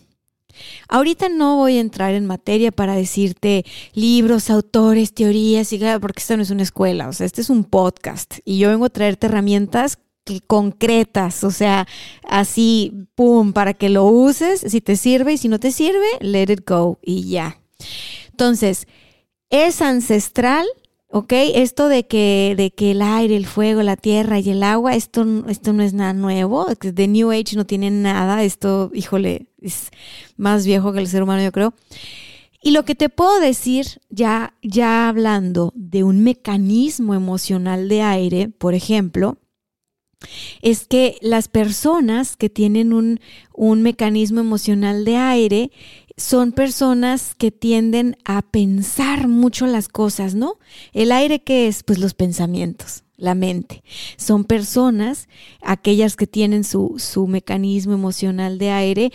Ahorita 0.89 1.29
no 1.29 1.57
voy 1.57 1.77
a 1.77 1.81
entrar 1.81 2.15
en 2.15 2.27
materia 2.27 2.73
para 2.73 2.95
decirte 2.95 3.65
libros, 3.95 4.51
autores, 4.51 5.15
teorías, 5.15 5.73
y 5.73 5.81
porque 6.01 6.21
esto 6.21 6.37
no 6.37 6.43
es 6.43 6.51
una 6.51 6.63
escuela, 6.63 7.09
o 7.09 7.13
sea, 7.13 7.27
este 7.27 7.41
es 7.41 7.51
un 7.51 7.65
podcast 7.65 8.39
y 8.45 8.59
yo 8.59 8.69
vengo 8.69 8.87
a 8.87 8.91
traerte 8.91 9.27
herramientas 9.27 9.99
concretas, 10.39 11.43
o 11.43 11.51
sea, 11.51 11.89
así, 12.23 12.93
pum, 13.17 13.53
para 13.53 13.75
que 13.75 13.89
lo 13.89 14.05
uses, 14.05 14.61
si 14.61 14.81
te 14.81 14.95
sirve 14.95 15.33
y 15.33 15.39
si 15.39 15.49
no 15.49 15.59
te 15.59 15.73
sirve, 15.73 16.07
let 16.21 16.53
it 16.53 16.61
go 16.65 17.01
y 17.03 17.29
ya. 17.29 17.61
Entonces, 18.31 18.87
es 19.51 19.83
ancestral, 19.83 20.67
¿ok? 21.09 21.33
Esto 21.55 21.89
de 21.89 22.07
que, 22.07 22.55
de 22.57 22.71
que 22.71 22.93
el 22.93 23.03
aire, 23.03 23.37
el 23.37 23.47
fuego, 23.47 23.83
la 23.83 23.97
tierra 23.97 24.39
y 24.39 24.51
el 24.51 24.63
agua, 24.63 24.95
esto, 24.95 25.27
esto 25.49 25.73
no 25.73 25.83
es 25.83 25.93
nada 25.93 26.13
nuevo, 26.13 26.67
de 26.81 27.09
New 27.09 27.33
Age 27.33 27.57
no 27.57 27.67
tiene 27.67 27.91
nada, 27.91 28.45
esto, 28.45 28.91
híjole, 28.95 29.49
es 29.61 29.91
más 30.37 30.65
viejo 30.65 30.93
que 30.93 31.01
el 31.01 31.09
ser 31.09 31.23
humano, 31.23 31.43
yo 31.43 31.53
creo. 31.53 31.75
Y 32.63 32.73
lo 32.73 32.85
que 32.85 32.95
te 32.95 33.09
puedo 33.09 33.41
decir, 33.41 34.01
ya, 34.11 34.55
ya 34.63 35.09
hablando 35.09 35.73
de 35.75 36.05
un 36.05 36.23
mecanismo 36.23 37.15
emocional 37.15 37.89
de 37.89 38.03
aire, 38.03 38.49
por 38.51 38.75
ejemplo, 38.75 39.39
es 40.63 40.87
que 40.87 41.17
las 41.21 41.49
personas 41.49 42.37
que 42.37 42.51
tienen 42.51 42.93
un, 42.93 43.21
un, 43.55 43.83
mecanismo 43.83 44.41
emocional 44.41 45.05
de 45.05 45.17
aire 45.17 45.71
son 46.17 46.53
personas 46.53 47.35
que 47.35 47.51
tienden 47.51 48.17
a 48.25 48.43
pensar 48.43 49.29
mucho 49.29 49.67
las 49.67 49.89
cosas, 49.89 50.35
¿no? 50.35 50.59
El 50.93 51.13
aire 51.13 51.43
que 51.43 51.67
es, 51.67 51.83
pues 51.83 51.99
los 51.99 52.13
pensamientos, 52.13 53.05
la 53.17 53.35
mente. 53.35 53.83
Son 54.17 54.45
personas, 54.45 55.29
aquellas 55.63 56.17
que 56.17 56.27
tienen 56.27 56.65
su, 56.65 56.97
su 56.99 57.27
mecanismo 57.27 57.95
emocional 57.95 58.59
de 58.59 58.71
aire, 58.71 59.13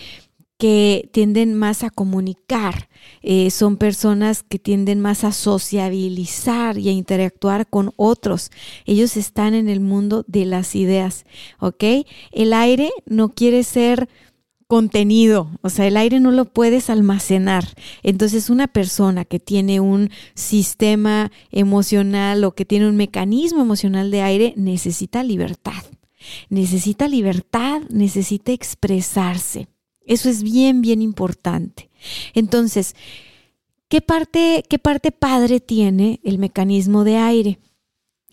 que 0.58 1.10
tienden 1.12 1.54
más 1.54 1.84
a 1.84 1.90
comunicar, 1.90 2.90
eh, 3.22 3.50
son 3.52 3.78
personas 3.78 4.44
que 4.44 4.60
tienden 4.60 5.02
más 5.02 5.24
a 5.24 5.32
sociabilizar 5.32 6.78
y 6.78 6.90
a 6.90 6.94
interactuar 6.94 7.68
con 7.68 7.92
otros. 7.98 8.52
Ellos 8.86 9.18
están 9.18 9.54
en 9.54 9.68
el 9.68 9.82
mundo 9.82 10.24
de 10.28 10.46
las 10.46 10.76
ideas, 10.76 11.26
¿ok? 11.60 11.84
El 12.32 12.54
aire 12.54 12.92
no 13.06 13.30
quiere 13.30 13.64
ser 13.64 14.08
contenido, 14.68 15.52
o 15.62 15.70
sea, 15.70 15.86
el 15.86 15.98
aire 15.98 16.20
no 16.20 16.32
lo 16.32 16.46
puedes 16.46 16.90
almacenar. 16.90 17.66
Entonces, 18.02 18.50
una 18.50 18.68
persona 18.68 19.26
que 19.26 19.40
tiene 19.40 19.80
un 19.80 20.10
sistema 20.34 21.32
emocional 21.52 22.44
o 22.44 22.54
que 22.54 22.66
tiene 22.66 22.88
un 22.88 22.96
mecanismo 22.96 23.62
emocional 23.62 24.10
de 24.10 24.22
aire 24.22 24.54
necesita 24.56 25.24
libertad. 25.24 25.84
Necesita 26.50 27.08
libertad, 27.08 27.82
necesita 27.90 28.52
expresarse. 28.54 29.68
Eso 30.06 30.30
es 30.30 30.44
bien, 30.44 30.82
bien 30.82 31.02
importante. 31.02 31.90
Entonces, 32.34 32.96
¿qué 33.90 34.02
parte, 34.02 34.64
qué 34.70 34.80
parte 34.80 35.12
padre 35.12 35.60
tiene 35.60 36.20
el 36.24 36.38
mecanismo 36.38 37.04
de 37.04 37.18
aire? 37.18 37.60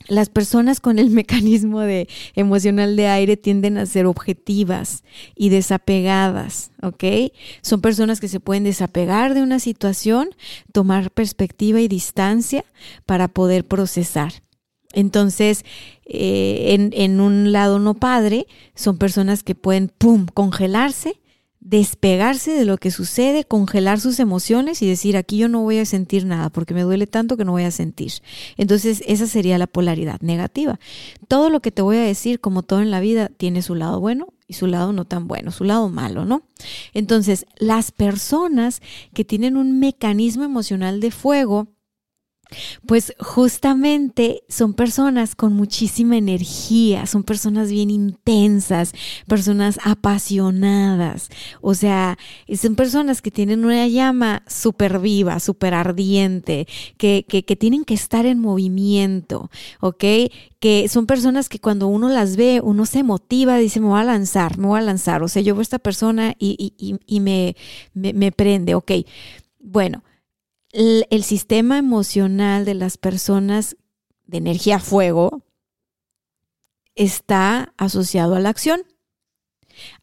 Las 0.08 0.28
personas 0.28 0.80
con 0.80 0.98
el 0.98 1.10
mecanismo 1.10 1.80
de 1.80 2.08
emocional 2.34 2.96
de 2.96 3.06
aire 3.06 3.36
tienden 3.36 3.78
a 3.78 3.86
ser 3.86 4.06
objetivas 4.06 5.04
y 5.34 5.48
desapegadas, 5.48 6.72
¿ok? 6.82 7.04
Son 7.62 7.80
personas 7.80 8.20
que 8.20 8.28
se 8.28 8.40
pueden 8.40 8.64
desapegar 8.64 9.34
de 9.34 9.42
una 9.42 9.58
situación, 9.58 10.30
tomar 10.72 11.10
perspectiva 11.10 11.80
y 11.80 11.88
distancia 11.88 12.64
para 13.06 13.28
poder 13.28 13.64
procesar. 13.66 14.32
Entonces, 14.94 15.64
eh, 16.04 16.74
en, 16.74 16.90
en, 16.94 17.20
un 17.20 17.50
lado 17.50 17.78
no 17.78 17.94
padre, 17.94 18.46
son 18.74 18.98
personas 18.98 19.42
que 19.42 19.54
pueden, 19.54 19.88
¡pum!, 19.88 20.26
congelarse 20.26 21.21
despegarse 21.64 22.52
de 22.52 22.64
lo 22.64 22.76
que 22.76 22.90
sucede, 22.90 23.44
congelar 23.44 24.00
sus 24.00 24.18
emociones 24.18 24.82
y 24.82 24.88
decir, 24.88 25.16
aquí 25.16 25.38
yo 25.38 25.48
no 25.48 25.62
voy 25.62 25.78
a 25.78 25.86
sentir 25.86 26.26
nada 26.26 26.50
porque 26.50 26.74
me 26.74 26.82
duele 26.82 27.06
tanto 27.06 27.36
que 27.36 27.44
no 27.44 27.52
voy 27.52 27.62
a 27.62 27.70
sentir. 27.70 28.12
Entonces, 28.56 29.02
esa 29.06 29.28
sería 29.28 29.58
la 29.58 29.68
polaridad 29.68 30.20
negativa. 30.22 30.80
Todo 31.28 31.50
lo 31.50 31.60
que 31.60 31.70
te 31.70 31.80
voy 31.80 31.98
a 31.98 32.02
decir, 32.02 32.40
como 32.40 32.64
todo 32.64 32.82
en 32.82 32.90
la 32.90 32.98
vida, 32.98 33.28
tiene 33.28 33.62
su 33.62 33.76
lado 33.76 34.00
bueno 34.00 34.34
y 34.48 34.54
su 34.54 34.66
lado 34.66 34.92
no 34.92 35.04
tan 35.04 35.28
bueno, 35.28 35.52
su 35.52 35.62
lado 35.62 35.88
malo, 35.88 36.24
¿no? 36.24 36.42
Entonces, 36.94 37.46
las 37.58 37.92
personas 37.92 38.82
que 39.14 39.24
tienen 39.24 39.56
un 39.56 39.78
mecanismo 39.78 40.42
emocional 40.42 41.00
de 41.00 41.12
fuego, 41.12 41.68
pues 42.86 43.14
justamente 43.18 44.42
son 44.48 44.74
personas 44.74 45.34
con 45.34 45.52
muchísima 45.52 46.16
energía, 46.16 47.06
son 47.06 47.22
personas 47.22 47.70
bien 47.70 47.90
intensas, 47.90 48.92
personas 49.26 49.78
apasionadas, 49.84 51.28
o 51.60 51.74
sea, 51.74 52.18
son 52.54 52.74
personas 52.74 53.22
que 53.22 53.30
tienen 53.30 53.64
una 53.64 53.86
llama 53.86 54.42
súper 54.46 54.98
viva, 54.98 55.40
súper 55.40 55.74
ardiente, 55.74 56.66
que, 56.96 57.24
que, 57.28 57.56
tienen 57.56 57.84
que 57.84 57.94
estar 57.94 58.26
en 58.26 58.38
movimiento, 58.38 59.50
¿ok? 59.80 60.04
Que 60.58 60.88
son 60.88 61.06
personas 61.06 61.48
que 61.48 61.58
cuando 61.58 61.86
uno 61.86 62.08
las 62.08 62.36
ve, 62.36 62.60
uno 62.62 62.86
se 62.86 63.02
motiva, 63.02 63.56
dice, 63.58 63.80
me 63.80 63.88
voy 63.88 64.00
a 64.00 64.04
lanzar, 64.04 64.58
me 64.58 64.66
voy 64.66 64.78
a 64.78 64.82
lanzar, 64.82 65.22
o 65.22 65.28
sea, 65.28 65.42
yo 65.42 65.54
veo 65.54 65.60
a 65.60 65.62
esta 65.62 65.78
persona 65.78 66.34
y, 66.38 66.74
y, 66.78 66.98
y 67.06 67.20
me, 67.20 67.56
me, 67.94 68.12
me 68.12 68.32
prende, 68.32 68.74
¿ok? 68.74 68.92
Bueno, 69.60 70.02
el, 70.72 71.22
sistema 71.22 71.78
emocional 71.78 72.64
de 72.64 72.74
las 72.74 72.96
personas 72.96 73.76
de 74.26 74.38
energía 74.38 74.78
fuego 74.78 75.44
está 76.94 77.72
asociado 77.76 78.34
a 78.34 78.40
la 78.40 78.48
acción, 78.48 78.82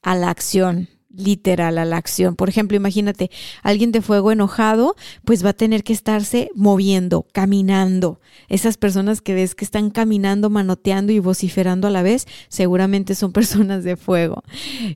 a 0.01 0.15
la 0.15 0.29
acción 0.29 0.87
literal 1.11 1.77
a 1.77 1.85
la 1.85 1.97
acción. 1.97 2.35
Por 2.35 2.49
ejemplo, 2.49 2.77
imagínate, 2.77 3.31
alguien 3.63 3.91
de 3.91 4.01
fuego 4.01 4.31
enojado, 4.31 4.95
pues 5.25 5.43
va 5.43 5.49
a 5.49 5.53
tener 5.53 5.83
que 5.83 5.93
estarse 5.93 6.51
moviendo, 6.55 7.25
caminando. 7.33 8.21
Esas 8.47 8.77
personas 8.77 9.21
que 9.21 9.33
ves 9.33 9.55
que 9.55 9.65
están 9.65 9.89
caminando, 9.89 10.49
manoteando 10.49 11.11
y 11.11 11.19
vociferando 11.19 11.87
a 11.87 11.91
la 11.91 12.03
vez, 12.03 12.27
seguramente 12.47 13.15
son 13.15 13.33
personas 13.33 13.83
de 13.83 13.97
fuego. 13.97 14.43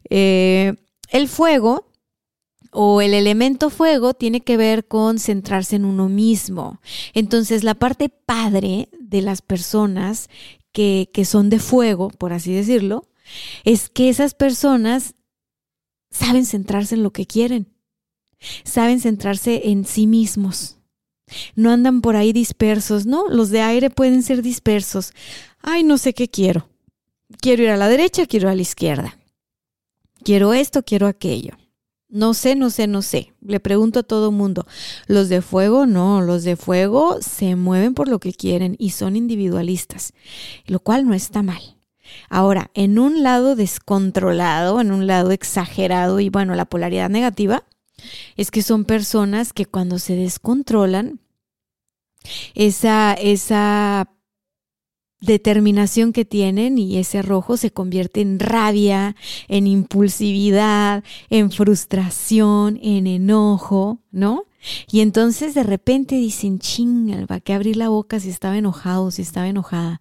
Eh, 0.09 0.75
el 1.09 1.27
fuego 1.27 1.91
o 2.73 3.01
el 3.01 3.13
elemento 3.13 3.69
fuego 3.69 4.13
tiene 4.13 4.41
que 4.41 4.57
ver 4.57 4.87
con 4.87 5.19
centrarse 5.19 5.75
en 5.75 5.85
uno 5.85 6.09
mismo. 6.09 6.79
Entonces, 7.13 7.63
la 7.63 7.75
parte 7.75 8.09
padre 8.09 8.89
de 8.99 9.21
las 9.21 9.41
personas 9.41 10.29
que, 10.71 11.09
que 11.13 11.25
son 11.25 11.49
de 11.49 11.59
fuego, 11.59 12.09
por 12.09 12.33
así 12.33 12.53
decirlo, 12.53 13.07
es 13.63 13.89
que 13.89 14.09
esas 14.09 14.33
personas 14.33 15.15
saben 16.09 16.45
centrarse 16.45 16.95
en 16.95 17.03
lo 17.03 17.11
que 17.11 17.25
quieren, 17.25 17.67
saben 18.63 18.99
centrarse 18.99 19.69
en 19.69 19.85
sí 19.85 20.07
mismos. 20.07 20.77
No 21.55 21.71
andan 21.71 22.01
por 22.01 22.15
ahí 22.15 22.33
dispersos, 22.33 23.05
¿no? 23.05 23.27
Los 23.29 23.49
de 23.49 23.61
aire 23.61 23.89
pueden 23.89 24.23
ser 24.23 24.41
dispersos. 24.41 25.13
Ay, 25.61 25.83
no 25.83 25.97
sé 25.97 26.13
qué 26.13 26.29
quiero. 26.29 26.69
Quiero 27.41 27.63
ir 27.63 27.69
a 27.69 27.77
la 27.77 27.87
derecha, 27.87 28.25
quiero 28.25 28.49
a 28.49 28.55
la 28.55 28.61
izquierda. 28.61 29.17
Quiero 30.23 30.53
esto, 30.53 30.83
quiero 30.83 31.07
aquello. 31.07 31.57
No 32.13 32.35
sé, 32.35 32.55
no 32.55 32.69
sé, 32.69 32.85
no 32.85 33.01
sé. 33.01 33.33
Le 33.41 33.59
pregunto 33.59 34.01
a 34.01 34.03
todo 34.03 34.31
mundo. 34.31 34.67
Los 35.07 35.29
de 35.29 35.41
fuego, 35.41 35.87
no, 35.87 36.21
los 36.21 36.43
de 36.43 36.55
fuego 36.55 37.17
se 37.21 37.55
mueven 37.55 37.95
por 37.95 38.07
lo 38.07 38.19
que 38.19 38.33
quieren 38.33 38.75
y 38.77 38.91
son 38.91 39.15
individualistas, 39.15 40.13
lo 40.67 40.79
cual 40.79 41.07
no 41.07 41.15
está 41.15 41.41
mal. 41.41 41.79
Ahora, 42.29 42.69
en 42.75 42.99
un 42.99 43.23
lado 43.23 43.55
descontrolado, 43.55 44.79
en 44.79 44.91
un 44.91 45.07
lado 45.07 45.31
exagerado 45.31 46.19
y 46.19 46.29
bueno, 46.29 46.53
la 46.53 46.65
polaridad 46.65 47.09
negativa 47.09 47.63
es 48.37 48.51
que 48.51 48.61
son 48.61 48.85
personas 48.85 49.51
que 49.51 49.65
cuando 49.65 49.97
se 49.97 50.15
descontrolan, 50.15 51.19
esa, 52.53 53.13
esa 53.13 54.13
determinación 55.25 56.13
que 56.13 56.25
tienen 56.25 56.77
y 56.77 56.97
ese 56.97 57.21
rojo 57.21 57.57
se 57.57 57.71
convierte 57.71 58.21
en 58.21 58.39
rabia, 58.39 59.15
en 59.47 59.67
impulsividad, 59.67 61.03
en 61.29 61.51
frustración, 61.51 62.77
en 62.81 63.07
enojo, 63.07 63.99
¿no? 64.11 64.45
Y 64.89 65.01
entonces 65.01 65.53
de 65.53 65.63
repente 65.63 66.15
dicen, 66.15 66.59
chinga, 66.59 67.25
¿para 67.25 67.41
qué 67.41 67.53
abrir 67.53 67.75
la 67.75 67.89
boca 67.89 68.19
si 68.19 68.29
estaba 68.29 68.57
enojado, 68.57 69.11
si 69.11 69.21
estaba 69.21 69.47
enojada? 69.47 69.99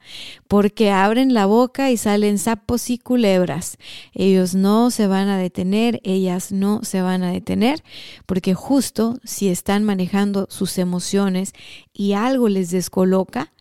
Porque 0.48 0.90
abren 0.90 1.34
la 1.34 1.46
boca 1.46 1.90
y 1.90 1.96
salen 1.96 2.38
sapos 2.38 2.88
y 2.90 2.98
culebras. 2.98 3.78
Ellos 4.12 4.54
no 4.54 4.90
se 4.90 5.06
van 5.06 5.28
a 5.28 5.38
detener, 5.38 6.00
ellas 6.04 6.52
no 6.52 6.84
se 6.84 7.02
van 7.02 7.22
a 7.22 7.32
detener, 7.32 7.82
porque 8.26 8.54
justo 8.54 9.18
si 9.24 9.48
están 9.48 9.82
manejando 9.84 10.46
sus 10.48 10.78
emociones 10.78 11.52
y 11.92 12.12
algo 12.12 12.48
les 12.48 12.70
descoloca, 12.70 13.52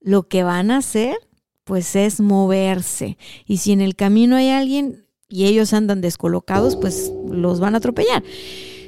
lo 0.00 0.28
que 0.28 0.42
van 0.42 0.70
a 0.70 0.78
hacer 0.78 1.16
pues 1.64 1.94
es 1.94 2.20
moverse. 2.20 3.16
Y 3.46 3.58
si 3.58 3.70
en 3.70 3.80
el 3.80 3.94
camino 3.94 4.34
hay 4.34 4.48
alguien 4.48 5.06
y 5.28 5.44
ellos 5.44 5.72
andan 5.72 6.00
descolocados, 6.00 6.74
pues 6.74 7.12
los 7.30 7.60
van 7.60 7.74
a 7.74 7.78
atropellar. 7.78 8.24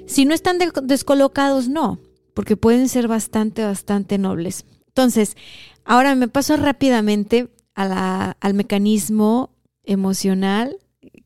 Si 0.07 0.25
no 0.25 0.35
están 0.35 0.59
descolocados, 0.83 1.69
no, 1.69 2.00
porque 2.35 2.57
pueden 2.57 2.88
ser 2.88 3.07
bastante, 3.07 3.64
bastante 3.64 4.19
nobles. 4.19 4.64
Entonces, 4.88 5.37
ahora 5.85 6.16
me 6.16 6.26
paso 6.26 6.57
rápidamente 6.57 7.49
al 7.75 8.54
mecanismo 8.54 9.54
emocional 9.85 10.76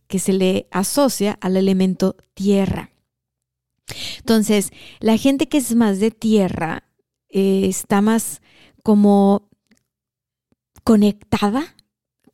que 0.09 0.19
se 0.19 0.35
le 0.35 0.69
asocia 0.71 1.39
al 1.41 1.57
elemento 1.57 2.17
tierra. 2.35 2.91
Entonces, 4.19 4.71
la 5.01 5.17
gente 5.17 5.49
que 5.49 5.59
es 5.59 5.75
más 5.75 6.01
de 6.01 6.11
tierra 6.11 6.85
eh, 7.29 7.67
está 7.67 8.03
más 8.03 8.43
como 8.83 9.49
conectada 10.87 11.75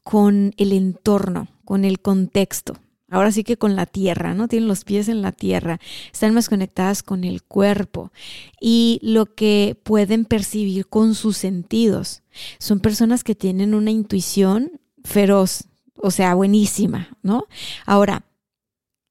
con 0.03 0.53
el 0.59 0.73
entorno, 0.73 1.49
con 1.65 1.87
el 1.87 2.01
contexto. 2.01 2.77
Ahora 3.09 3.33
sí 3.33 3.45
que 3.45 3.57
con 3.57 3.77
la 3.77 3.87
tierra, 3.87 4.35
¿no? 4.35 4.47
Tienen 4.47 4.69
los 4.69 4.85
pies 4.85 5.09
en 5.09 5.23
la 5.23 5.33
tierra, 5.33 5.81
están 6.13 6.35
más 6.35 6.51
conectadas 6.51 7.03
con 7.03 7.25
el 7.25 7.43
cuerpo 7.43 8.13
y 8.61 9.01
lo 9.03 9.35
que 9.35 9.75
pueden 9.83 10.27
percibir 10.27 10.87
con 10.87 11.15
sus 11.15 11.39
sentidos. 11.39 12.25
Son 12.59 12.81
personas 12.81 13.25
que 13.25 13.35
tienen 13.35 13.73
una 13.73 13.91
intuición 13.91 14.83
feroz, 15.03 15.65
o 15.97 16.11
sea, 16.11 16.35
buenísima, 16.35 17.17
¿no? 17.23 17.47
Ahora, 17.87 18.27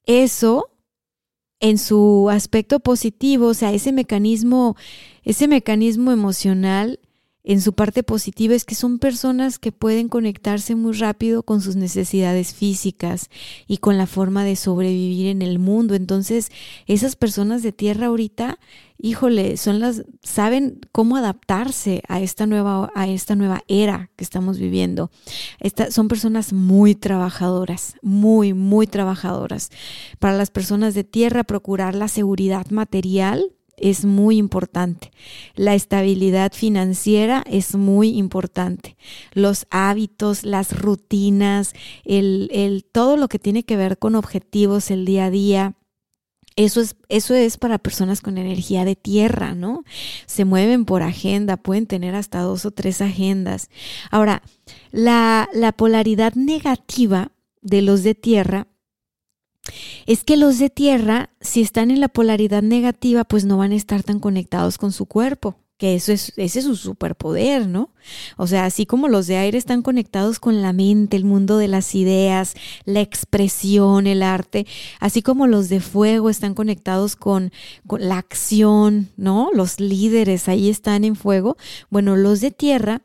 eso 0.06 0.70
en 1.60 1.80
su 1.80 2.30
aspecto 2.30 2.80
positivo, 2.80 3.48
o 3.48 3.54
sea, 3.56 3.74
ese 3.74 3.92
mecanismo, 3.92 4.76
ese 5.24 5.48
mecanismo 5.48 6.12
emocional 6.12 7.00
en 7.44 7.60
su 7.62 7.74
parte 7.74 8.04
positiva 8.04 8.54
es 8.54 8.66
que 8.66 8.76
son 8.76 9.00
personas 9.00 9.58
que 9.58 9.72
pueden 9.72 10.10
conectarse 10.10 10.76
muy 10.76 10.94
rápido 10.94 11.42
con 11.42 11.62
sus 11.62 11.76
necesidades 11.76 12.54
físicas 12.54 13.30
y 13.68 13.78
con 13.78 13.98
la 13.98 14.06
forma 14.06 14.44
de 14.44 14.56
sobrevivir 14.56 15.28
en 15.28 15.42
el 15.42 15.58
mundo. 15.58 15.96
Entonces, 15.96 16.52
esas 16.86 17.16
personas 17.16 17.64
de 17.64 17.72
tierra 17.72 18.08
ahorita, 18.08 18.60
híjole, 19.00 19.58
son 19.58 19.80
las 19.80 20.04
saben 20.22 20.82
cómo 20.92 21.18
adaptarse 21.18 22.04
a 22.08 22.22
esta 22.22 22.46
nueva 22.46 22.92
a 22.94 23.08
esta 23.08 23.36
nueva 23.36 23.64
era 23.68 24.12
que 24.16 24.24
estamos 24.24 24.60
viviendo. 24.60 25.10
son 25.90 26.08
personas 26.08 26.54
muy 26.54 26.94
trabajadoras, 26.94 27.96
muy 28.04 28.54
muy 28.54 28.86
trabajadoras. 28.86 29.72
Para 30.20 30.38
las 30.38 30.52
personas 30.52 30.94
de 30.94 31.04
tierra 31.04 31.44
procurar 31.44 31.96
la 31.96 32.08
seguridad 32.08 32.70
material 32.70 33.52
es 33.82 34.06
muy 34.06 34.38
importante. 34.38 35.12
La 35.56 35.76
estabilidad 35.76 36.54
financiera 36.54 37.44
es 37.50 37.76
muy 37.76 38.18
importante. 38.18 38.96
Los 39.34 39.68
hábitos, 39.70 40.44
las 40.44 40.80
rutinas, 40.80 41.74
el, 42.06 42.50
el, 42.54 42.86
todo 42.86 43.18
lo 43.18 43.28
que 43.28 43.40
tiene 43.40 43.64
que 43.64 43.78
ver 43.78 43.98
con 43.98 44.16
objetivos, 44.16 44.92
el 44.92 45.06
día 45.06 45.26
a 45.26 45.32
día. 45.32 45.74
Eso 46.58 46.82
es, 46.82 46.98
eso 47.08 47.34
es 47.34 47.58
para 47.58 47.78
personas 47.78 48.22
con 48.22 48.38
energía 48.38 48.84
de 48.84 48.96
tierra, 48.96 49.56
¿no? 49.56 49.84
Se 50.26 50.44
mueven 50.44 50.84
por 50.86 51.02
agenda, 51.02 51.58
pueden 51.58 51.88
tener 51.88 52.14
hasta 52.14 52.42
dos 52.42 52.66
o 52.66 52.72
tres 52.72 53.02
agendas. 53.02 53.70
Ahora, 54.12 54.44
la, 54.92 55.50
la 55.54 55.72
polaridad 55.72 56.34
negativa 56.36 57.32
de 57.62 57.82
los 57.82 58.04
de 58.04 58.16
tierra 58.16 58.68
es 60.06 60.24
que 60.24 60.38
los 60.38 60.60
de 60.60 60.70
tierra, 60.70 61.30
si 61.40 61.62
están 61.62 61.92
en 61.92 62.00
la 62.00 62.08
polaridad 62.08 62.64
negativa, 62.64 63.24
pues 63.24 63.46
no 63.46 63.58
van 63.58 63.72
a 63.72 63.76
estar 63.76 64.04
tan 64.04 64.20
conectados 64.20 64.78
con 64.78 64.92
su 64.92 65.06
cuerpo, 65.06 65.58
que 65.78 65.96
eso 65.96 66.12
es, 66.12 66.34
ese 66.38 66.60
es 66.60 66.66
su 66.66 66.76
superpoder, 66.76 67.68
¿no? 67.68 67.90
O 68.38 68.46
sea, 68.46 68.66
así 68.66 68.86
como 68.86 69.08
los 69.08 69.26
de 69.26 69.38
aire 69.38 69.58
están 69.58 69.82
conectados 69.82 70.40
con 70.40 70.62
la 70.62 70.74
mente, 70.74 71.18
el 71.18 71.26
mundo 71.26 71.58
de 71.58 71.68
las 71.68 71.96
ideas, 71.96 72.54
la 72.86 73.02
expresión, 73.02 74.06
el 74.06 74.22
arte, 74.22 74.68
así 75.00 75.24
como 75.24 75.48
los 75.48 75.70
de 75.70 75.80
fuego 75.80 76.30
están 76.30 76.54
conectados 76.54 77.16
con, 77.16 77.52
con 77.88 78.08
la 78.08 78.20
acción, 78.20 79.10
¿no? 79.18 79.50
Los 79.54 79.80
líderes 79.80 80.48
ahí 80.50 80.70
están 80.70 81.04
en 81.04 81.16
fuego. 81.16 81.58
Bueno, 81.90 82.16
los 82.16 82.42
de 82.42 82.52
tierra, 82.52 83.02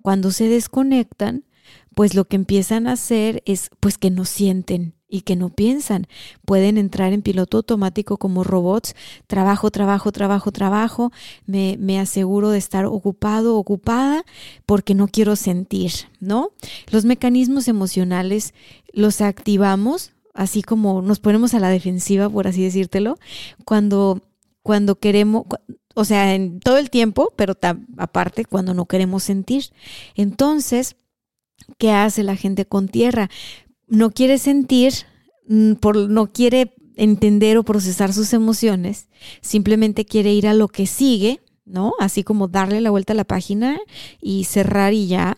cuando 0.00 0.30
se 0.30 0.48
desconectan, 0.48 1.44
pues 1.94 2.14
lo 2.14 2.26
que 2.26 2.36
empiezan 2.36 2.86
a 2.86 2.92
hacer 2.92 3.42
es 3.46 3.70
pues 3.80 3.98
que 3.98 4.10
no 4.10 4.24
sienten, 4.24 4.94
y 5.10 5.22
que 5.22 5.36
no 5.36 5.50
piensan. 5.50 6.06
Pueden 6.46 6.78
entrar 6.78 7.12
en 7.12 7.22
piloto 7.22 7.58
automático 7.58 8.16
como 8.16 8.44
robots, 8.44 8.94
trabajo, 9.26 9.70
trabajo, 9.70 10.12
trabajo, 10.12 10.52
trabajo, 10.52 11.12
me, 11.46 11.76
me 11.78 11.98
aseguro 11.98 12.50
de 12.50 12.58
estar 12.58 12.86
ocupado, 12.86 13.56
ocupada, 13.56 14.24
porque 14.64 14.94
no 14.94 15.08
quiero 15.08 15.36
sentir, 15.36 15.92
¿no? 16.20 16.50
Los 16.90 17.04
mecanismos 17.04 17.68
emocionales 17.68 18.54
los 18.92 19.20
activamos, 19.20 20.12
así 20.32 20.62
como 20.62 21.02
nos 21.02 21.18
ponemos 21.18 21.52
a 21.54 21.60
la 21.60 21.68
defensiva, 21.68 22.30
por 22.30 22.46
así 22.46 22.62
decírtelo, 22.62 23.18
cuando, 23.64 24.22
cuando 24.62 24.94
queremos, 24.94 25.44
o 25.94 26.04
sea, 26.04 26.34
en 26.34 26.60
todo 26.60 26.78
el 26.78 26.88
tiempo, 26.88 27.32
pero 27.36 27.54
aparte 27.98 28.44
cuando 28.44 28.74
no 28.74 28.86
queremos 28.86 29.24
sentir. 29.24 29.64
Entonces, 30.14 30.96
¿qué 31.78 31.92
hace 31.92 32.22
la 32.22 32.36
gente 32.36 32.66
con 32.66 32.88
tierra? 32.88 33.30
no 33.90 34.10
quiere 34.12 34.38
sentir, 34.38 34.94
mm, 35.48 35.74
por, 35.74 35.96
no 36.08 36.32
quiere 36.32 36.72
entender 36.96 37.58
o 37.58 37.64
procesar 37.64 38.12
sus 38.14 38.32
emociones, 38.32 39.08
simplemente 39.42 40.06
quiere 40.06 40.32
ir 40.32 40.46
a 40.46 40.54
lo 40.54 40.68
que 40.68 40.86
sigue, 40.86 41.40
¿no? 41.66 41.92
Así 41.98 42.22
como 42.24 42.48
darle 42.48 42.80
la 42.80 42.90
vuelta 42.90 43.12
a 43.12 43.16
la 43.16 43.24
página 43.24 43.78
y 44.20 44.44
cerrar 44.44 44.94
y 44.94 45.08
ya. 45.08 45.36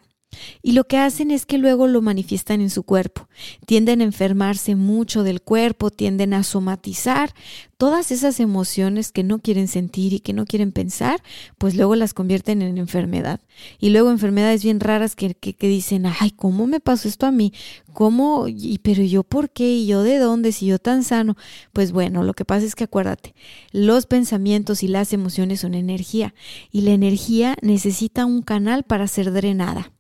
Y 0.63 0.73
lo 0.73 0.85
que 0.85 0.99
hacen 0.99 1.31
es 1.31 1.47
que 1.47 1.59
luego 1.59 1.87
lo 1.87 2.03
manifiestan 2.03 2.61
en 2.61 2.71
su 2.71 2.83
cuerpo. 2.83 3.29
Tienden 3.67 4.01
a 4.01 4.05
enfermarse 4.05 4.75
mucho 4.75 5.23
del 5.23 5.43
cuerpo, 5.43 5.91
tienden 5.91 6.35
a 6.35 6.43
somatizar 6.43 7.35
todas 7.83 8.13
esas 8.13 8.39
emociones 8.39 9.11
que 9.11 9.25
no 9.25 9.41
quieren 9.41 9.67
sentir 9.67 10.13
y 10.13 10.21
que 10.21 10.33
no 10.33 10.45
quieren 10.45 10.71
pensar, 10.71 11.21
pues 11.59 11.75
luego 11.75 11.97
las 11.97 12.15
convierten 12.15 12.63
en 12.63 12.79
enfermedad. 12.79 13.41
Y 13.81 13.91
luego 13.91 14.11
enfermedades 14.11 14.63
bien 14.63 14.79
raras 14.79 15.17
que, 15.17 15.35
que, 15.35 15.67
dicen, 15.67 16.07
ay, 16.07 16.31
¿cómo 16.31 16.69
me 16.69 16.79
pasó 16.79 17.09
esto 17.09 17.27
a 17.27 17.33
mí? 17.33 17.53
¿Cómo? 17.93 18.47
Y, 18.47 18.79
pero 18.85 19.03
yo 19.03 19.25
por 19.25 19.51
qué? 19.51 19.69
¿Y 19.75 19.87
yo 19.87 20.05
de 20.05 20.19
dónde? 20.19 20.53
Si 20.53 20.67
yo 20.67 20.79
tan 20.79 21.03
sano. 21.03 21.37
Pues 21.73 21.91
bueno, 21.91 22.23
lo 22.23 22.35
que 22.35 22.45
pasa 22.45 22.67
es 22.67 22.77
que 22.77 22.85
acuérdate, 22.85 23.35
los 23.73 24.07
pensamientos 24.07 24.85
y 24.85 24.89
las 24.89 25.13
emociones 25.13 25.61
son 25.61 25.75
energía 25.75 26.35
y 26.71 26.83
la 26.83 26.93
energía 26.93 27.57
necesita 27.63 28.27
un 28.27 28.43
canal 28.43 28.85
para 28.85 29.09
ser 29.09 29.33
drenada. 29.33 29.91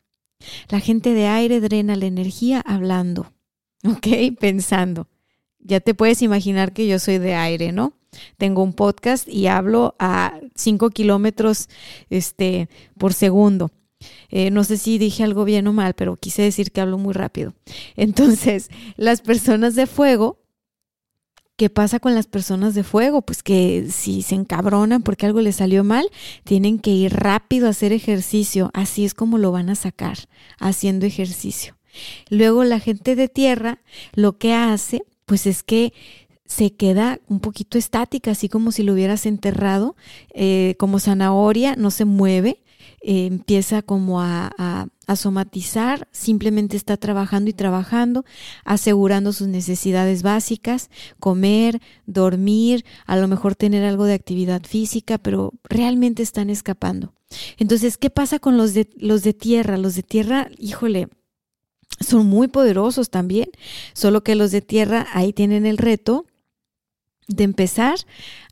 La 0.68 0.80
gente 0.80 1.14
de 1.14 1.26
aire 1.26 1.60
drena 1.60 1.96
la 1.96 2.06
energía 2.06 2.60
hablando, 2.60 3.32
¿ok? 3.84 4.36
Pensando. 4.38 5.08
Ya 5.58 5.80
te 5.80 5.94
puedes 5.94 6.22
imaginar 6.22 6.72
que 6.72 6.86
yo 6.86 6.98
soy 6.98 7.18
de 7.18 7.34
aire, 7.34 7.72
¿no? 7.72 7.94
Tengo 8.36 8.62
un 8.62 8.72
podcast 8.72 9.28
y 9.28 9.46
hablo 9.46 9.94
a 9.98 10.38
5 10.54 10.90
kilómetros 10.90 11.68
este, 12.10 12.68
por 12.98 13.14
segundo. 13.14 13.70
Eh, 14.30 14.50
no 14.50 14.64
sé 14.64 14.76
si 14.76 14.98
dije 14.98 15.22
algo 15.22 15.44
bien 15.44 15.66
o 15.68 15.72
mal, 15.72 15.94
pero 15.94 16.16
quise 16.16 16.42
decir 16.42 16.72
que 16.72 16.80
hablo 16.80 16.98
muy 16.98 17.14
rápido. 17.14 17.54
Entonces, 17.96 18.68
las 18.96 19.20
personas 19.20 19.74
de 19.74 19.86
fuego 19.86 20.41
¿Qué 21.56 21.70
pasa 21.70 22.00
con 22.00 22.14
las 22.14 22.26
personas 22.26 22.74
de 22.74 22.82
fuego? 22.82 23.22
Pues 23.22 23.42
que 23.42 23.86
si 23.90 24.22
se 24.22 24.34
encabronan 24.34 25.02
porque 25.02 25.26
algo 25.26 25.40
les 25.40 25.56
salió 25.56 25.84
mal, 25.84 26.08
tienen 26.44 26.78
que 26.78 26.90
ir 26.90 27.12
rápido 27.12 27.66
a 27.66 27.70
hacer 27.70 27.92
ejercicio. 27.92 28.70
Así 28.74 29.04
es 29.04 29.14
como 29.14 29.38
lo 29.38 29.52
van 29.52 29.68
a 29.68 29.74
sacar, 29.74 30.18
haciendo 30.58 31.06
ejercicio. 31.06 31.76
Luego 32.30 32.64
la 32.64 32.80
gente 32.80 33.16
de 33.16 33.28
tierra 33.28 33.80
lo 34.14 34.38
que 34.38 34.54
hace, 34.54 35.02
pues 35.26 35.46
es 35.46 35.62
que 35.62 35.92
se 36.46 36.74
queda 36.74 37.18
un 37.28 37.40
poquito 37.40 37.78
estática, 37.78 38.32
así 38.32 38.48
como 38.48 38.72
si 38.72 38.82
lo 38.82 38.92
hubieras 38.92 39.24
enterrado, 39.24 39.96
eh, 40.34 40.74
como 40.78 40.98
zanahoria, 40.98 41.76
no 41.76 41.90
se 41.90 42.04
mueve, 42.04 42.61
eh, 43.04 43.26
empieza 43.26 43.82
como 43.82 44.20
a, 44.20 44.52
a, 44.58 45.16
somatizar, 45.16 46.08
simplemente 46.10 46.76
está 46.76 46.96
trabajando 46.96 47.50
y 47.50 47.52
trabajando, 47.52 48.24
asegurando 48.64 49.32
sus 49.34 49.48
necesidades 49.48 50.22
básicas, 50.22 50.88
comer, 51.20 51.82
dormir, 52.06 52.84
a 53.04 53.16
lo 53.16 53.28
mejor 53.28 53.54
tener 53.54 53.84
algo 53.84 54.06
de 54.06 54.14
actividad 54.14 54.62
física, 54.62 55.18
pero 55.18 55.52
realmente 55.64 56.22
están 56.22 56.48
escapando. 56.48 57.12
Entonces, 57.58 57.98
¿qué 57.98 58.08
pasa 58.08 58.38
con 58.38 58.56
los 58.56 58.72
de, 58.72 58.88
los 58.96 59.22
de 59.22 59.34
tierra? 59.34 59.76
Los 59.76 59.96
de 59.96 60.02
tierra, 60.02 60.48
híjole, 60.56 61.08
son 62.00 62.26
muy 62.26 62.48
poderosos 62.48 63.10
también, 63.10 63.48
solo 63.92 64.22
que 64.22 64.34
los 64.34 64.50
de 64.50 64.62
tierra 64.62 65.06
ahí 65.12 65.32
tienen 65.32 65.66
el 65.66 65.76
reto 65.76 66.24
de 67.28 67.44
empezar 67.44 67.98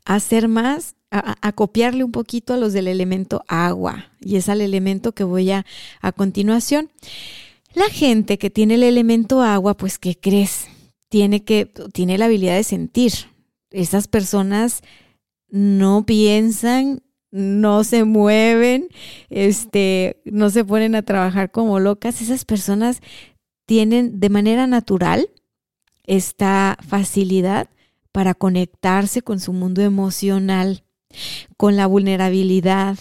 a 0.05 0.15
hacer 0.15 0.47
más, 0.47 0.95
a, 1.11 1.51
copiarle 1.51 2.03
un 2.03 2.11
poquito 2.11 2.53
a 2.53 2.57
los 2.57 2.73
del 2.73 2.87
elemento 2.87 3.43
agua. 3.47 4.11
Y 4.21 4.37
es 4.37 4.49
al 4.49 4.61
elemento 4.61 5.11
que 5.11 5.23
voy 5.23 5.51
a 5.51 5.65
a 6.01 6.11
continuación. 6.11 6.89
La 7.73 7.89
gente 7.89 8.37
que 8.37 8.49
tiene 8.49 8.75
el 8.75 8.83
elemento 8.83 9.41
agua, 9.41 9.75
pues, 9.75 9.97
¿qué 9.97 10.17
crees? 10.17 10.67
Tiene 11.09 11.43
que, 11.43 11.65
tiene 11.93 12.17
la 12.17 12.25
habilidad 12.25 12.55
de 12.55 12.63
sentir. 12.63 13.13
Esas 13.71 14.07
personas 14.07 14.81
no 15.49 16.05
piensan, 16.05 17.01
no 17.31 17.83
se 17.83 18.03
mueven, 18.03 18.89
este, 19.29 20.21
no 20.25 20.49
se 20.49 20.65
ponen 20.65 20.95
a 20.95 21.03
trabajar 21.03 21.51
como 21.51 21.79
locas. 21.79 22.21
Esas 22.21 22.45
personas 22.45 23.01
tienen 23.65 24.19
de 24.19 24.29
manera 24.29 24.67
natural 24.67 25.29
esta 26.05 26.77
facilidad 26.85 27.69
para 28.11 28.33
conectarse 28.33 29.21
con 29.21 29.39
su 29.39 29.53
mundo 29.53 29.81
emocional, 29.81 30.83
con 31.57 31.75
la 31.75 31.87
vulnerabilidad, 31.87 32.97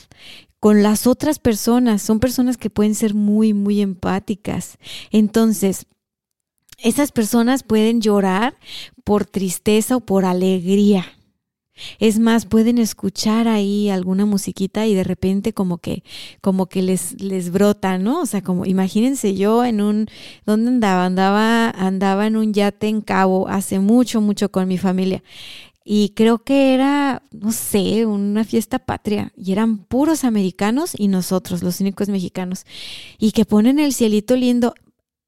con 0.58 0.82
las 0.82 1.06
otras 1.06 1.38
personas. 1.38 2.02
Son 2.02 2.20
personas 2.20 2.56
que 2.56 2.70
pueden 2.70 2.94
ser 2.94 3.14
muy, 3.14 3.54
muy 3.54 3.80
empáticas. 3.80 4.78
Entonces, 5.10 5.86
esas 6.78 7.12
personas 7.12 7.62
pueden 7.62 8.00
llorar 8.00 8.56
por 9.04 9.24
tristeza 9.24 9.96
o 9.96 10.00
por 10.00 10.24
alegría. 10.24 11.06
Es 11.98 12.18
más, 12.18 12.46
pueden 12.46 12.78
escuchar 12.78 13.48
ahí 13.48 13.88
alguna 13.88 14.26
musiquita 14.26 14.86
y 14.86 14.94
de 14.94 15.04
repente 15.04 15.52
como 15.52 15.78
que, 15.78 16.02
como 16.40 16.66
que 16.66 16.82
les, 16.82 17.20
les 17.20 17.50
brota, 17.50 17.98
¿no? 17.98 18.20
O 18.20 18.26
sea, 18.26 18.42
como 18.42 18.66
imagínense 18.66 19.34
yo 19.34 19.64
en 19.64 19.80
un, 19.80 20.06
¿dónde 20.46 20.68
andaba? 20.70 21.04
Andaba, 21.04 21.70
andaba 21.70 22.26
en 22.26 22.36
un 22.36 22.52
yate 22.52 22.88
en 22.88 23.00
Cabo 23.00 23.48
hace 23.48 23.78
mucho, 23.78 24.20
mucho 24.20 24.50
con 24.50 24.68
mi 24.68 24.78
familia. 24.78 25.22
Y 25.92 26.10
creo 26.10 26.44
que 26.44 26.74
era, 26.74 27.22
no 27.32 27.52
sé, 27.52 28.06
una 28.06 28.44
fiesta 28.44 28.78
patria. 28.78 29.32
Y 29.36 29.52
eran 29.52 29.78
puros 29.78 30.24
americanos 30.24 30.92
y 30.96 31.08
nosotros, 31.08 31.62
los 31.62 31.80
únicos 31.80 32.08
mexicanos. 32.08 32.64
Y 33.18 33.32
que 33.32 33.44
ponen 33.44 33.78
el 33.78 33.92
cielito 33.92 34.36
lindo. 34.36 34.74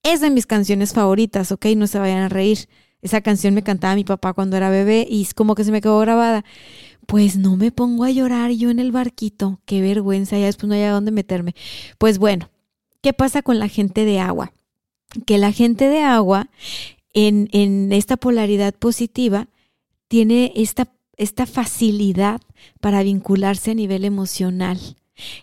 Es 0.02 0.20
de 0.20 0.30
mis 0.30 0.46
canciones 0.46 0.92
favoritas, 0.92 1.52
¿ok? 1.52 1.66
No 1.76 1.86
se 1.86 1.98
vayan 1.98 2.22
a 2.22 2.28
reír. 2.28 2.68
Esa 3.02 3.20
canción 3.20 3.52
me 3.52 3.62
cantaba 3.62 3.96
mi 3.96 4.04
papá 4.04 4.32
cuando 4.32 4.56
era 4.56 4.70
bebé 4.70 5.06
y 5.08 5.22
es 5.22 5.34
como 5.34 5.54
que 5.54 5.64
se 5.64 5.72
me 5.72 5.80
quedó 5.80 5.98
grabada. 5.98 6.44
Pues 7.06 7.36
no 7.36 7.56
me 7.56 7.72
pongo 7.72 8.04
a 8.04 8.10
llorar 8.10 8.52
yo 8.52 8.70
en 8.70 8.78
el 8.78 8.92
barquito. 8.92 9.60
Qué 9.66 9.80
vergüenza, 9.80 10.38
ya 10.38 10.46
después 10.46 10.68
no 10.68 10.74
hay 10.74 10.82
a 10.82 10.92
dónde 10.92 11.10
meterme. 11.10 11.54
Pues 11.98 12.18
bueno, 12.18 12.48
¿qué 13.00 13.12
pasa 13.12 13.42
con 13.42 13.58
la 13.58 13.68
gente 13.68 14.04
de 14.04 14.20
agua? 14.20 14.52
Que 15.26 15.36
la 15.36 15.50
gente 15.50 15.88
de 15.88 16.00
agua, 16.00 16.48
en, 17.12 17.48
en 17.52 17.92
esta 17.92 18.16
polaridad 18.16 18.72
positiva, 18.72 19.48
tiene 20.06 20.52
esta, 20.54 20.92
esta 21.16 21.46
facilidad 21.46 22.40
para 22.80 23.02
vincularse 23.02 23.72
a 23.72 23.74
nivel 23.74 24.04
emocional, 24.04 24.78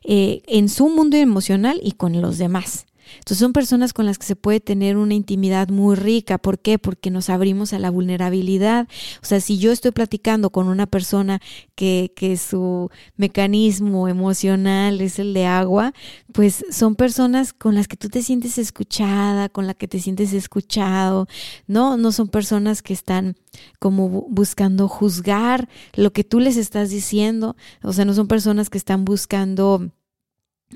eh, 0.03 0.43
en 0.47 0.69
su 0.69 0.89
mundo 0.89 1.17
emocional 1.17 1.79
y 1.83 1.93
con 1.93 2.19
los 2.21 2.37
demás. 2.37 2.85
Entonces 3.15 3.39
son 3.39 3.53
personas 3.53 3.93
con 3.93 4.05
las 4.05 4.17
que 4.17 4.25
se 4.25 4.35
puede 4.35 4.59
tener 4.59 4.97
una 4.97 5.13
intimidad 5.13 5.69
muy 5.69 5.95
rica. 5.95 6.37
¿Por 6.37 6.59
qué? 6.59 6.79
Porque 6.79 7.11
nos 7.11 7.29
abrimos 7.29 7.73
a 7.73 7.79
la 7.79 7.89
vulnerabilidad. 7.89 8.87
O 9.21 9.25
sea, 9.25 9.39
si 9.41 9.57
yo 9.57 9.71
estoy 9.71 9.91
platicando 9.91 10.49
con 10.49 10.67
una 10.67 10.85
persona 10.85 11.41
que, 11.75 12.11
que 12.15 12.37
su 12.37 12.89
mecanismo 13.17 14.07
emocional 14.07 15.01
es 15.01 15.19
el 15.19 15.33
de 15.33 15.45
agua, 15.45 15.93
pues 16.33 16.65
son 16.71 16.95
personas 16.95 17.53
con 17.53 17.75
las 17.75 17.87
que 17.87 17.97
tú 17.97 18.09
te 18.09 18.21
sientes 18.21 18.57
escuchada, 18.57 19.49
con 19.49 19.67
las 19.67 19.75
que 19.75 19.87
te 19.87 19.99
sientes 19.99 20.33
escuchado, 20.33 21.27
¿no? 21.67 21.97
No 21.97 22.11
son 22.11 22.27
personas 22.27 22.81
que 22.81 22.93
están 22.93 23.35
como 23.79 24.09
buscando 24.29 24.87
juzgar 24.87 25.69
lo 25.93 26.11
que 26.13 26.23
tú 26.23 26.39
les 26.39 26.57
estás 26.57 26.89
diciendo. 26.89 27.55
O 27.83 27.93
sea, 27.93 28.05
no 28.05 28.13
son 28.13 28.27
personas 28.27 28.69
que 28.69 28.77
están 28.77 29.05
buscando 29.05 29.91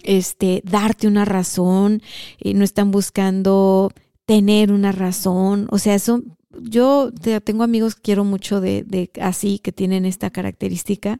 este, 0.01 0.61
darte 0.65 1.07
una 1.07 1.25
razón, 1.25 2.01
eh, 2.39 2.53
no 2.53 2.63
están 2.63 2.91
buscando 2.91 3.91
tener 4.25 4.71
una 4.71 4.91
razón, 4.91 5.67
o 5.69 5.77
sea, 5.77 5.95
eso, 5.95 6.23
yo 6.61 7.11
tengo 7.43 7.63
amigos 7.63 7.95
que 7.95 8.01
quiero 8.01 8.23
mucho 8.23 8.61
de, 8.61 8.83
de 8.83 9.11
así, 9.21 9.59
que 9.59 9.71
tienen 9.71 10.05
esta 10.05 10.29
característica, 10.29 11.19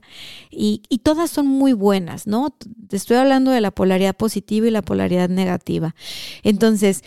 y, 0.49 0.83
y, 0.89 0.99
todas 0.99 1.29
son 1.29 1.47
muy 1.47 1.73
buenas, 1.73 2.27
¿no? 2.27 2.55
Te 2.87 2.95
estoy 2.95 3.17
hablando 3.17 3.51
de 3.51 3.61
la 3.61 3.71
polaridad 3.71 4.15
positiva 4.15 4.67
y 4.67 4.71
la 4.71 4.81
polaridad 4.81 5.29
negativa. 5.29 5.95
Entonces, 6.43 7.03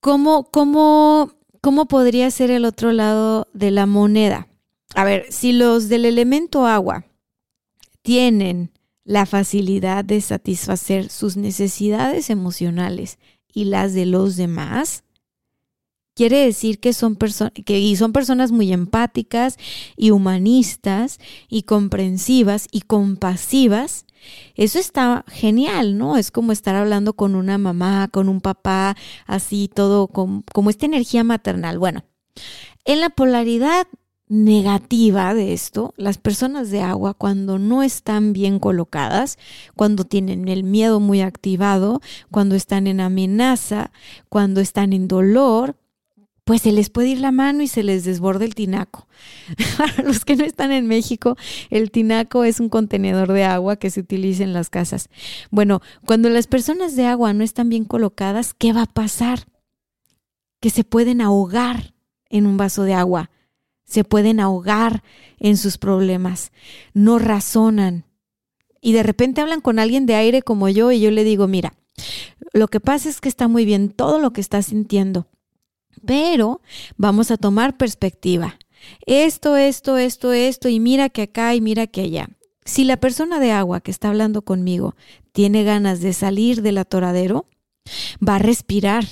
¿cómo, 0.00 0.44
cómo, 0.50 1.32
cómo 1.60 1.86
podría 1.86 2.30
ser 2.30 2.50
el 2.50 2.64
otro 2.64 2.92
lado 2.92 3.48
de 3.52 3.70
la 3.70 3.86
moneda? 3.86 4.48
A 4.94 5.04
ver, 5.04 5.26
si 5.30 5.52
los 5.52 5.88
del 5.88 6.04
elemento 6.04 6.66
agua 6.66 7.04
tienen 8.02 8.72
la 9.10 9.26
facilidad 9.26 10.04
de 10.04 10.20
satisfacer 10.20 11.10
sus 11.10 11.36
necesidades 11.36 12.30
emocionales 12.30 13.18
y 13.52 13.64
las 13.64 13.92
de 13.92 14.06
los 14.06 14.36
demás, 14.36 15.02
quiere 16.14 16.36
decir 16.44 16.78
que 16.78 16.92
son, 16.92 17.16
que 17.16 17.96
son 17.96 18.12
personas 18.12 18.52
muy 18.52 18.72
empáticas 18.72 19.56
y 19.96 20.12
humanistas 20.12 21.18
y 21.48 21.64
comprensivas 21.64 22.68
y 22.70 22.82
compasivas. 22.82 24.06
Eso 24.54 24.78
está 24.78 25.24
genial, 25.26 25.98
¿no? 25.98 26.16
Es 26.16 26.30
como 26.30 26.52
estar 26.52 26.76
hablando 26.76 27.14
con 27.14 27.34
una 27.34 27.58
mamá, 27.58 28.06
con 28.12 28.28
un 28.28 28.40
papá, 28.40 28.96
así 29.26 29.68
todo 29.74 30.06
como, 30.06 30.44
como 30.54 30.70
esta 30.70 30.86
energía 30.86 31.24
maternal. 31.24 31.80
Bueno, 31.80 32.04
en 32.84 33.00
la 33.00 33.10
polaridad 33.10 33.88
negativa 34.30 35.34
de 35.34 35.52
esto, 35.52 35.92
las 35.96 36.16
personas 36.16 36.70
de 36.70 36.80
agua 36.82 37.14
cuando 37.14 37.58
no 37.58 37.82
están 37.82 38.32
bien 38.32 38.60
colocadas, 38.60 39.38
cuando 39.74 40.04
tienen 40.04 40.46
el 40.46 40.62
miedo 40.62 41.00
muy 41.00 41.20
activado, 41.20 42.00
cuando 42.30 42.54
están 42.54 42.86
en 42.86 43.00
amenaza, 43.00 43.90
cuando 44.28 44.60
están 44.60 44.92
en 44.92 45.08
dolor, 45.08 45.76
pues 46.44 46.62
se 46.62 46.70
les 46.70 46.90
puede 46.90 47.08
ir 47.08 47.18
la 47.18 47.32
mano 47.32 47.60
y 47.62 47.66
se 47.66 47.82
les 47.82 48.04
desborda 48.04 48.44
el 48.44 48.54
tinaco. 48.54 49.08
Para 49.76 50.04
los 50.04 50.24
que 50.24 50.36
no 50.36 50.44
están 50.44 50.70
en 50.70 50.86
México, 50.86 51.36
el 51.68 51.90
tinaco 51.90 52.44
es 52.44 52.60
un 52.60 52.68
contenedor 52.68 53.32
de 53.32 53.42
agua 53.42 53.76
que 53.76 53.90
se 53.90 53.98
utiliza 53.98 54.44
en 54.44 54.52
las 54.52 54.70
casas. 54.70 55.08
Bueno, 55.50 55.80
cuando 56.06 56.28
las 56.28 56.46
personas 56.46 56.94
de 56.94 57.04
agua 57.04 57.32
no 57.34 57.42
están 57.42 57.68
bien 57.68 57.84
colocadas, 57.84 58.54
¿qué 58.54 58.72
va 58.72 58.82
a 58.82 58.86
pasar? 58.86 59.48
Que 60.60 60.70
se 60.70 60.84
pueden 60.84 61.20
ahogar 61.20 61.94
en 62.28 62.46
un 62.46 62.56
vaso 62.56 62.84
de 62.84 62.94
agua 62.94 63.28
se 63.90 64.04
pueden 64.04 64.38
ahogar 64.38 65.02
en 65.40 65.56
sus 65.56 65.76
problemas, 65.76 66.52
no 66.94 67.18
razonan. 67.18 68.04
Y 68.80 68.92
de 68.92 69.02
repente 69.02 69.40
hablan 69.40 69.60
con 69.60 69.78
alguien 69.78 70.06
de 70.06 70.14
aire 70.14 70.42
como 70.42 70.68
yo 70.68 70.92
y 70.92 71.00
yo 71.00 71.10
le 71.10 71.24
digo, 71.24 71.48
mira, 71.48 71.74
lo 72.52 72.68
que 72.68 72.78
pasa 72.80 73.08
es 73.08 73.20
que 73.20 73.28
está 73.28 73.48
muy 73.48 73.64
bien 73.64 73.90
todo 73.90 74.20
lo 74.20 74.32
que 74.32 74.40
estás 74.40 74.66
sintiendo, 74.66 75.26
pero 76.06 76.60
vamos 76.96 77.30
a 77.30 77.36
tomar 77.36 77.76
perspectiva. 77.76 78.58
Esto, 79.06 79.56
esto, 79.56 79.98
esto, 79.98 80.32
esto, 80.32 80.68
y 80.68 80.80
mira 80.80 81.08
que 81.08 81.22
acá 81.22 81.54
y 81.54 81.60
mira 81.60 81.86
que 81.88 82.02
allá. 82.02 82.28
Si 82.64 82.84
la 82.84 82.96
persona 82.96 83.40
de 83.40 83.50
agua 83.50 83.80
que 83.80 83.90
está 83.90 84.08
hablando 84.08 84.42
conmigo 84.42 84.94
tiene 85.32 85.64
ganas 85.64 86.00
de 86.00 86.12
salir 86.12 86.62
del 86.62 86.78
atoradero, 86.78 87.46
va 88.26 88.36
a 88.36 88.38
respirar. 88.38 89.04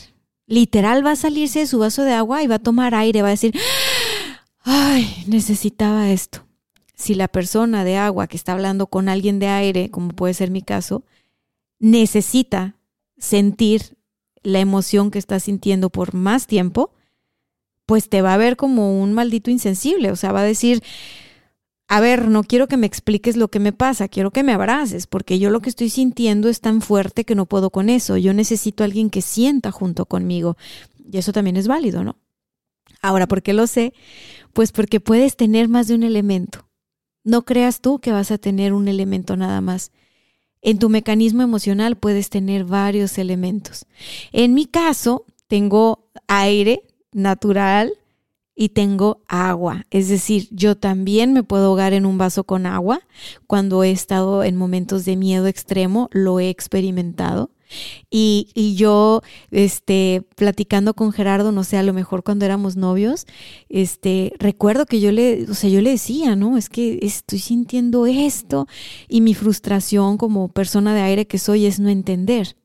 Literal 0.47 1.05
va 1.05 1.11
a 1.12 1.17
salirse 1.17 1.59
de 1.59 1.67
su 1.67 1.79
vaso 1.79 2.05
de 2.05 2.12
agua 2.12 2.43
y 2.43 2.47
va 2.47 2.55
a 2.55 2.61
tomar 2.61 2.95
aire, 2.95 3.21
va 3.21 3.29
a 3.29 3.33
decir, 3.33 3.55
ay, 4.71 5.25
necesitaba 5.27 6.11
esto. 6.11 6.45
Si 6.95 7.15
la 7.15 7.29
persona 7.29 7.85
de 7.85 7.97
agua 7.97 8.27
que 8.27 8.37
está 8.37 8.53
hablando 8.53 8.87
con 8.89 9.09
alguien 9.09 9.39
de 9.39 9.47
aire, 9.47 9.91
como 9.91 10.11
puede 10.11 10.35
ser 10.35 10.51
mi 10.51 10.61
caso, 10.61 11.05
necesita 11.79 12.77
sentir 13.17 13.97
la 14.43 14.61
emoción 14.61 15.11
que 15.11 15.19
está 15.19 15.41
sintiendo 15.41 15.89
por 15.89 16.13
más 16.13 16.47
tiempo, 16.47 16.93
pues 17.87 18.11
te 18.11 18.21
va 18.21 18.35
a 18.35 18.37
ver 18.37 18.57
como 18.57 19.01
un 19.01 19.15
maldito 19.15 19.51
insensible. 19.51 20.11
O 20.11 20.17
sea, 20.17 20.33
va 20.33 20.41
a 20.41 20.45
decir, 20.45 20.83
a 21.87 22.01
ver, 22.01 22.29
no 22.29 22.45
quiero 22.45 22.69
que 22.69 22.77
me 22.77 22.87
expliques 22.87 23.39
lo 23.39 23.49
que 23.49 23.61
me 23.61 23.73
pasa, 23.73 24.09
quiero 24.09 24.33
que 24.33 24.43
me 24.43 24.53
abraces, 24.53 25.07
porque 25.07 25.39
yo 25.39 25.49
lo 25.49 25.61
que 25.61 25.71
estoy 25.71 25.89
sintiendo 25.89 26.51
es 26.51 26.61
tan 26.61 26.83
fuerte 26.83 27.25
que 27.25 27.35
no 27.35 27.47
puedo 27.47 27.71
con 27.71 27.89
eso. 27.89 28.19
Yo 28.19 28.35
necesito 28.35 28.85
a 28.85 28.87
alguien 28.87 29.09
que 29.09 29.23
sienta 29.23 29.71
junto 29.71 30.05
conmigo. 30.05 30.59
Y 31.11 31.17
eso 31.17 31.33
también 31.33 31.57
es 31.57 31.69
válido, 31.69 32.05
¿no? 32.05 32.17
Ahora, 33.01 33.27
¿por 33.27 33.43
qué 33.43 33.53
lo 33.53 33.67
sé? 33.67 33.93
Pues 34.53 34.73
porque 34.73 35.01
puedes 35.01 35.37
tener 35.37 35.69
más 35.69 35.89
de 35.89 35.95
un 35.95 36.03
elemento. 36.03 36.69
No 37.25 37.45
creas 37.45 37.81
tú 37.81 37.99
que 37.99 38.13
vas 38.13 38.31
a 38.31 38.39
tener 38.39 38.73
un 38.73 38.89
elemento 38.89 39.37
nada 39.37 39.61
más. 39.61 39.93
En 40.63 40.79
tu 40.79 40.89
mecanismo 40.89 41.43
emocional 41.43 41.97
puedes 41.97 42.31
tener 42.31 42.65
varios 42.65 43.19
elementos. 43.19 43.87
En 44.33 44.55
mi 44.55 44.67
caso, 44.67 45.25
tengo 45.47 46.09
aire 46.27 46.83
natural 47.13 47.93
y 48.55 48.71
tengo 48.71 49.23
agua. 49.29 49.85
Es 49.91 50.09
decir, 50.09 50.49
yo 50.51 50.77
también 50.77 51.33
me 51.33 51.45
puedo 51.45 51.67
ahogar 51.67 51.93
en 51.93 52.05
un 52.05 52.19
vaso 52.19 52.43
con 52.43 52.67
agua. 52.67 53.03
Cuando 53.47 53.85
he 53.85 53.93
estado 53.93 54.43
en 54.43 54.57
momentos 54.57 55.05
de 55.05 55.17
miedo 55.17 55.47
extremo, 55.47 56.09
lo 56.13 56.41
he 56.41 56.49
experimentado. 56.49 57.53
Y, 58.11 58.51
y, 58.55 58.75
yo, 58.75 59.23
este, 59.51 60.23
platicando 60.37 60.95
con 60.95 61.13
Gerardo, 61.13 61.53
no 61.53 61.65
sé, 61.65 61.77
a 61.77 61.83
lo 61.83 61.93
mejor 61.93 62.23
cuando 62.25 62.45
éramos 62.45 62.77
novios, 62.77 63.27
este, 63.69 64.33
recuerdo 64.39 64.87
que 64.87 65.01
yo 65.01 65.13
le, 65.13 65.45
o 65.51 65.55
sea, 65.55 65.71
yo 65.71 65.81
le 65.81 65.91
decía, 65.91 66.37
¿no? 66.37 66.57
Es 66.57 66.69
que 66.69 66.99
estoy 67.03 67.39
sintiendo 67.39 68.07
esto 68.07 68.67
y 69.09 69.21
mi 69.21 69.35
frustración 69.35 70.17
como 70.17 70.49
persona 70.49 70.95
de 70.95 71.03
aire 71.03 71.27
que 71.27 71.39
soy 71.39 71.67
es 71.67 71.81
no 71.81 71.89
entender. 71.89 72.57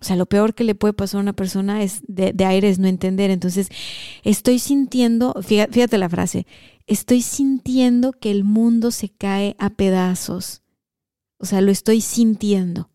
O 0.00 0.04
sea, 0.04 0.16
lo 0.16 0.26
peor 0.26 0.54
que 0.54 0.64
le 0.64 0.74
puede 0.74 0.94
pasar 0.94 1.18
a 1.18 1.22
una 1.22 1.32
persona 1.32 1.82
es 1.82 2.02
de, 2.06 2.32
de 2.32 2.44
aire 2.44 2.68
es 2.68 2.78
no 2.78 2.86
entender. 2.86 3.30
Entonces, 3.30 3.68
estoy 4.22 4.58
sintiendo, 4.58 5.34
fíjate, 5.42 5.72
fíjate 5.72 5.98
la 5.98 6.08
frase, 6.08 6.46
estoy 6.86 7.22
sintiendo 7.22 8.12
que 8.12 8.30
el 8.30 8.44
mundo 8.44 8.90
se 8.90 9.08
cae 9.08 9.56
a 9.58 9.70
pedazos. 9.70 10.62
O 11.38 11.46
sea, 11.46 11.60
lo 11.60 11.70
estoy 11.70 12.00
sintiendo. 12.00 12.90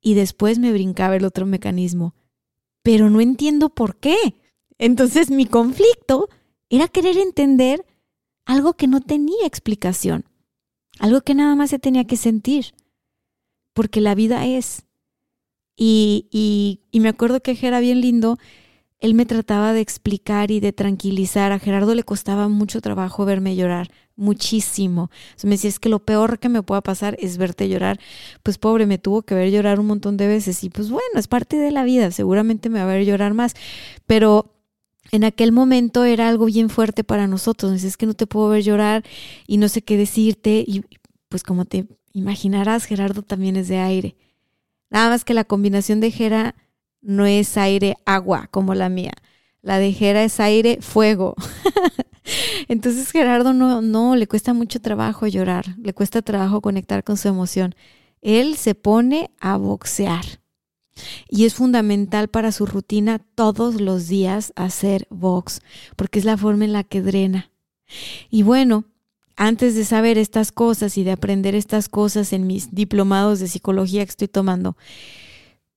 Y 0.00 0.14
después 0.14 0.58
me 0.58 0.72
brincaba 0.72 1.16
el 1.16 1.24
otro 1.24 1.46
mecanismo. 1.46 2.14
Pero 2.82 3.10
no 3.10 3.20
entiendo 3.20 3.70
por 3.70 3.96
qué. 3.96 4.16
Entonces 4.78 5.30
mi 5.30 5.46
conflicto 5.46 6.28
era 6.70 6.88
querer 6.88 7.18
entender 7.18 7.84
algo 8.46 8.74
que 8.74 8.86
no 8.86 9.00
tenía 9.00 9.46
explicación. 9.46 10.24
Algo 10.98 11.20
que 11.20 11.34
nada 11.34 11.54
más 11.54 11.70
se 11.70 11.78
tenía 11.78 12.04
que 12.04 12.16
sentir. 12.16 12.74
Porque 13.74 14.00
la 14.00 14.14
vida 14.14 14.46
es. 14.46 14.86
Y, 15.76 16.28
y, 16.92 17.00
me 17.00 17.08
acuerdo 17.08 17.40
que 17.40 17.56
era 17.62 17.80
bien 17.80 18.00
lindo 18.00 18.38
él 19.00 19.14
me 19.14 19.24
trataba 19.24 19.72
de 19.72 19.80
explicar 19.80 20.50
y 20.50 20.60
de 20.60 20.72
tranquilizar. 20.72 21.52
A 21.52 21.58
Gerardo 21.58 21.94
le 21.94 22.04
costaba 22.04 22.48
mucho 22.48 22.82
trabajo 22.82 23.24
verme 23.24 23.56
llorar, 23.56 23.90
muchísimo. 24.14 25.10
Me 25.42 25.50
decía, 25.50 25.70
es 25.70 25.78
que 25.80 25.88
lo 25.88 26.04
peor 26.04 26.38
que 26.38 26.50
me 26.50 26.62
pueda 26.62 26.82
pasar 26.82 27.16
es 27.18 27.38
verte 27.38 27.68
llorar. 27.68 27.98
Pues 28.42 28.58
pobre, 28.58 28.84
me 28.86 28.98
tuvo 28.98 29.22
que 29.22 29.34
ver 29.34 29.50
llorar 29.50 29.80
un 29.80 29.86
montón 29.86 30.18
de 30.18 30.28
veces 30.28 30.62
y 30.64 30.70
pues 30.70 30.90
bueno, 30.90 31.18
es 31.18 31.28
parte 31.28 31.56
de 31.56 31.70
la 31.70 31.84
vida, 31.84 32.10
seguramente 32.10 32.68
me 32.68 32.78
va 32.78 32.84
a 32.84 32.94
ver 32.94 33.06
llorar 33.06 33.32
más. 33.32 33.54
Pero 34.06 34.54
en 35.12 35.24
aquel 35.24 35.50
momento 35.50 36.04
era 36.04 36.28
algo 36.28 36.44
bien 36.44 36.68
fuerte 36.68 37.02
para 37.02 37.26
nosotros. 37.26 37.82
Es 37.82 37.96
que 37.96 38.06
no 38.06 38.14
te 38.14 38.26
puedo 38.26 38.50
ver 38.50 38.62
llorar 38.62 39.02
y 39.46 39.56
no 39.56 39.68
sé 39.68 39.80
qué 39.80 39.96
decirte. 39.96 40.62
Y 40.66 40.84
pues 41.30 41.42
como 41.42 41.64
te 41.64 41.86
imaginarás, 42.12 42.84
Gerardo 42.84 43.22
también 43.22 43.56
es 43.56 43.68
de 43.68 43.78
aire. 43.78 44.16
Nada 44.90 45.08
más 45.08 45.24
que 45.24 45.32
la 45.32 45.44
combinación 45.44 46.00
de 46.00 46.10
Gera 46.10 46.54
no 47.02 47.26
es 47.26 47.56
aire 47.56 47.96
agua 48.04 48.48
como 48.50 48.74
la 48.74 48.88
mía. 48.88 49.12
La 49.62 49.78
de 49.78 49.92
Jera 49.92 50.24
es 50.24 50.40
aire 50.40 50.78
fuego. 50.80 51.34
Entonces 52.68 53.10
Gerardo 53.10 53.52
no, 53.52 53.82
no, 53.82 54.16
le 54.16 54.26
cuesta 54.26 54.54
mucho 54.54 54.80
trabajo 54.80 55.26
llorar, 55.26 55.76
le 55.82 55.92
cuesta 55.92 56.22
trabajo 56.22 56.60
conectar 56.60 57.04
con 57.04 57.16
su 57.16 57.28
emoción. 57.28 57.74
Él 58.22 58.56
se 58.56 58.74
pone 58.74 59.30
a 59.40 59.56
boxear 59.56 60.24
y 61.28 61.44
es 61.44 61.54
fundamental 61.54 62.28
para 62.28 62.52
su 62.52 62.66
rutina 62.66 63.18
todos 63.34 63.80
los 63.80 64.08
días 64.08 64.52
hacer 64.56 65.06
box, 65.10 65.60
porque 65.96 66.18
es 66.18 66.24
la 66.24 66.36
forma 66.36 66.64
en 66.64 66.72
la 66.72 66.84
que 66.84 67.02
drena. 67.02 67.50
Y 68.30 68.42
bueno, 68.42 68.84
antes 69.36 69.74
de 69.74 69.84
saber 69.84 70.18
estas 70.18 70.52
cosas 70.52 70.98
y 70.98 71.04
de 71.04 71.12
aprender 71.12 71.54
estas 71.54 71.88
cosas 71.88 72.32
en 72.32 72.46
mis 72.46 72.74
diplomados 72.74 73.40
de 73.40 73.48
psicología 73.48 74.04
que 74.04 74.10
estoy 74.10 74.28
tomando, 74.28 74.76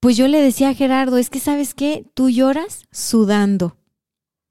pues 0.04 0.18
yo 0.18 0.28
le 0.28 0.42
decía 0.42 0.68
a 0.68 0.74
Gerardo, 0.74 1.18
es 1.18 1.30
que 1.30 1.40
sabes 1.40 1.74
qué, 1.74 2.06
tú 2.14 2.30
lloras 2.30 2.88
sudando. 2.92 3.78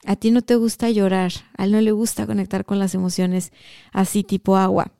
A 0.02 0.16
ti 0.16 0.30
no 0.30 0.40
te 0.40 0.54
gusta 0.54 0.88
llorar, 0.88 1.30
a 1.58 1.64
él 1.64 1.72
no 1.72 1.80
le 1.82 1.92
gusta 1.92 2.26
conectar 2.26 2.64
con 2.64 2.78
las 2.78 2.94
emociones 2.94 3.52
así 3.92 4.24
tipo 4.24 4.56
agua. 4.56 4.92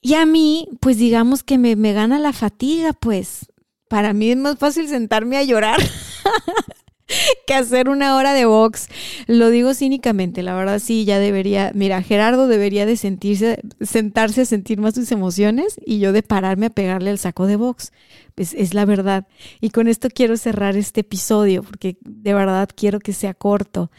Y 0.00 0.14
a 0.14 0.24
mí, 0.26 0.68
pues 0.78 0.96
digamos 0.96 1.42
que 1.42 1.58
me, 1.58 1.74
me 1.74 1.92
gana 1.92 2.20
la 2.20 2.32
fatiga, 2.32 2.92
pues 2.92 3.46
para 3.88 4.12
mí 4.12 4.30
es 4.30 4.36
más 4.36 4.60
fácil 4.60 4.86
sentarme 4.86 5.38
a 5.38 5.42
llorar 5.42 5.80
que 7.48 7.54
hacer 7.54 7.88
una 7.88 8.16
hora 8.16 8.32
de 8.32 8.44
box. 8.44 8.86
Lo 9.26 9.50
digo 9.50 9.74
cínicamente, 9.74 10.44
la 10.44 10.54
verdad 10.54 10.78
sí, 10.78 11.04
ya 11.04 11.18
debería, 11.18 11.72
mira, 11.74 12.00
Gerardo 12.00 12.46
debería 12.46 12.86
de 12.86 12.96
sentirse, 12.96 13.60
sentarse 13.80 14.42
a 14.42 14.46
sentir 14.46 14.78
más 14.78 14.94
sus 14.94 15.10
emociones 15.12 15.80
y 15.84 15.98
yo 15.98 16.12
de 16.12 16.22
pararme 16.22 16.66
a 16.66 16.70
pegarle 16.70 17.10
al 17.10 17.18
saco 17.18 17.46
de 17.46 17.56
box. 17.56 17.92
Es 18.36 18.74
la 18.74 18.84
verdad. 18.84 19.28
Y 19.60 19.70
con 19.70 19.86
esto 19.86 20.08
quiero 20.10 20.36
cerrar 20.36 20.76
este 20.76 21.00
episodio 21.02 21.62
porque 21.62 21.98
de 22.02 22.34
verdad 22.34 22.68
quiero 22.74 22.98
que 22.98 23.12
sea 23.12 23.32
corto. 23.32 23.90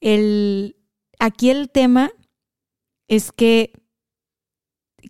El, 0.00 0.76
aquí 1.18 1.50
el 1.50 1.68
tema 1.70 2.12
es 3.08 3.32
que 3.32 3.72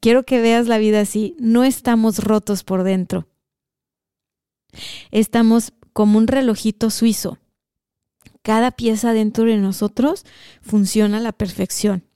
quiero 0.01 0.25
que 0.25 0.41
veas 0.41 0.69
la 0.69 0.79
vida 0.79 1.01
así. 1.01 1.37
No 1.39 1.65
estamos 1.65 2.19
rotos 2.25 2.65
por 2.65 2.83
dentro. 2.83 3.29
Estamos 5.11 5.75
como 5.93 6.19
un 6.19 6.27
relojito 6.27 6.89
suizo. 6.91 7.39
Cada 8.43 8.71
pieza 8.71 9.13
dentro 9.13 9.45
de 9.45 9.59
nosotros 9.59 10.25
funciona 10.63 11.19
a 11.19 11.21
la 11.21 11.33
perfección. 11.33 12.09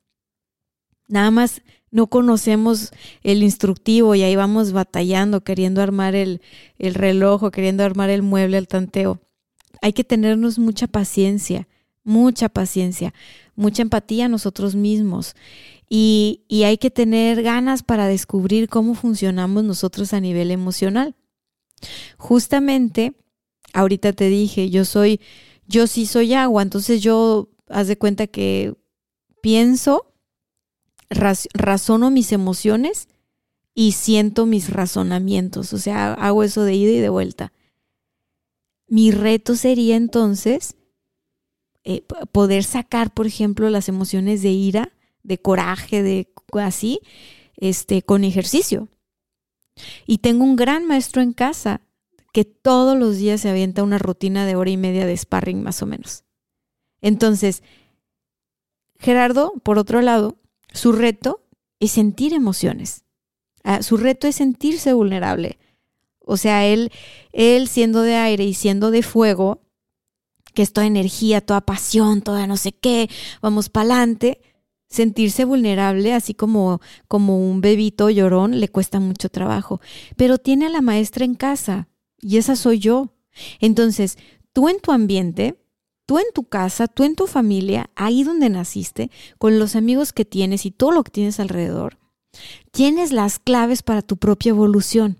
Nada 1.07 1.31
más 1.31 1.63
no 1.97 2.09
conocemos 2.09 2.93
el 3.23 3.43
instructivo 3.43 4.15
y 4.15 4.23
ahí 4.23 4.37
vamos 4.37 4.73
batallando, 4.73 5.43
queriendo 5.43 5.81
armar 5.81 6.15
el, 6.15 6.43
el 6.79 6.93
reloj 6.93 7.43
o 7.45 7.51
queriendo 7.51 7.85
armar 7.85 8.11
el 8.11 8.21
mueble 8.21 8.59
al 8.59 8.69
tanteo. 8.69 9.23
Hay 9.81 9.95
que 9.95 10.05
tenernos 10.05 10.59
mucha 10.59 10.89
paciencia, 10.89 11.69
mucha 12.05 12.51
paciencia, 12.51 13.15
mucha 13.55 13.81
empatía 13.81 14.27
a 14.27 14.29
nosotros 14.29 14.75
mismos. 14.75 15.37
Y, 15.89 16.43
y 16.49 16.65
hay 16.65 16.77
que 16.77 16.91
tener 16.91 17.43
ganas 17.43 17.83
para 17.83 18.09
descubrir 18.09 18.69
cómo 18.69 18.95
funcionamos 18.95 19.65
nosotros 19.65 20.13
a 20.13 20.21
nivel 20.21 20.51
emocional. 20.51 21.15
Justamente 22.19 23.15
ahorita 23.73 24.13
te 24.13 24.29
dije, 24.29 24.69
yo 24.69 24.85
soy, 24.85 25.19
yo 25.67 25.87
sí 25.87 26.05
soy 26.05 26.35
agua, 26.35 26.61
entonces 26.61 27.01
yo, 27.01 27.49
haz 27.71 27.89
de 27.89 27.97
cuenta 27.97 28.27
que 28.27 28.75
pienso, 29.41 30.13
razono 31.11 32.11
mis 32.11 32.33
emociones 32.33 33.09
y 33.75 33.93
siento 33.93 34.47
mis 34.47 34.71
razonamientos, 34.71 35.73
o 35.73 35.79
sea, 35.79 36.15
hago 36.15 36.43
eso 36.43 36.63
de 36.63 36.75
ida 36.75 36.93
y 36.93 37.01
de 37.01 37.09
vuelta. 37.11 37.53
Mi 38.89 39.11
reto 39.11 39.55
sería 39.55 39.97
entonces 39.97 40.77
eh, 41.85 42.03
poder 42.33 42.65
sacar, 42.65 43.13
por 43.13 43.27
ejemplo, 43.27 43.69
las 43.69 43.89
emociones 43.89 44.43
de 44.43 44.51
ira, 44.51 44.93
de 45.23 45.39
coraje, 45.39 46.03
de 46.03 46.29
así, 46.55 47.01
este, 47.57 48.03
con 48.03 48.25
ejercicio. 48.25 48.89
Y 50.07 50.19
tengo 50.19 50.45
un 50.45 50.57
gran 50.57 50.87
maestro 50.87 51.23
en 51.23 51.33
casa 51.33 51.81
que 52.33 52.45
todos 52.45 52.99
los 52.99 53.17
días 53.17 53.41
se 53.41 53.51
avienta 53.51 53.83
una 53.83 53.99
rutina 53.99 54.47
de 54.47 54.57
hora 54.57 54.71
y 54.71 54.77
media 54.77 55.07
de 55.07 55.17
sparring 55.17 55.63
más 55.63 55.83
o 55.83 55.87
menos. 55.87 56.25
Entonces, 57.01 57.63
Gerardo, 58.99 59.53
por 59.63 59.79
otro 59.79 60.01
lado, 60.01 60.37
su 60.77 60.93
reto 60.93 61.43
es 61.81 61.93
sentir 61.93 62.33
emociones. 62.33 63.05
Ah, 63.65 63.83
su 63.83 63.97
reto 63.97 64.29
es 64.29 64.37
sentirse 64.37 64.93
vulnerable. 64.93 65.59
O 66.21 66.37
sea, 66.37 66.67
él, 66.67 66.91
él 67.33 67.69
siendo 67.69 68.03
de 68.03 68.17
aire 68.17 68.45
y 68.45 68.55
siendo 68.55 68.91
de 68.91 69.03
fuego, 69.03 69.63
que 70.55 70.63
es 70.63 70.73
toda 70.73 70.87
energía, 70.87 71.41
toda 71.41 71.61
pasión, 71.61 72.23
toda 72.23 72.47
no 72.47 72.57
sé 72.57 72.73
qué, 72.73 73.09
vamos 73.43 73.69
para 73.69 73.87
adelante, 73.87 74.41
sentirse 74.89 75.45
vulnerable, 75.45 76.13
así 76.13 76.35
como, 76.35 76.81
como 77.09 77.39
un 77.39 77.61
bebito 77.61 78.09
llorón, 78.11 78.61
le 78.61 78.69
cuesta 78.69 79.01
mucho 79.01 79.29
trabajo. 79.29 79.81
Pero 80.17 80.39
tiene 80.39 80.67
a 80.67 80.71
la 80.71 80.81
maestra 80.81 81.25
en 81.25 81.35
casa, 81.35 81.89
y 82.21 82.39
esa 82.39 82.57
soy 82.57 82.79
yo. 82.79 83.15
Entonces, 83.61 84.17
tú 84.53 84.69
en 84.69 84.81
tu 84.81 84.93
ambiente, 84.93 85.59
tú 86.07 86.19
en 86.19 86.27
tu 86.33 86.45
casa, 86.45 86.87
tú 86.87 87.05
en 87.05 87.17
tu 87.17 87.27
familia, 87.27 87.91
ahí 87.97 88.23
donde 88.23 88.49
naciste, 88.49 89.11
con 89.39 89.59
los 89.59 89.77
amigos 89.77 90.13
que 90.13 90.25
tienes 90.25 90.65
y 90.65 90.71
todo 90.71 90.93
lo 90.93 91.05
que 91.05 91.11
tienes 91.11 91.41
alrededor, 91.41 91.99
tienes 92.71 93.13
las 93.13 93.39
claves 93.39 93.83
para 93.83 94.03
tu 94.03 94.17
propia 94.17 94.51
evolución. 94.51 95.19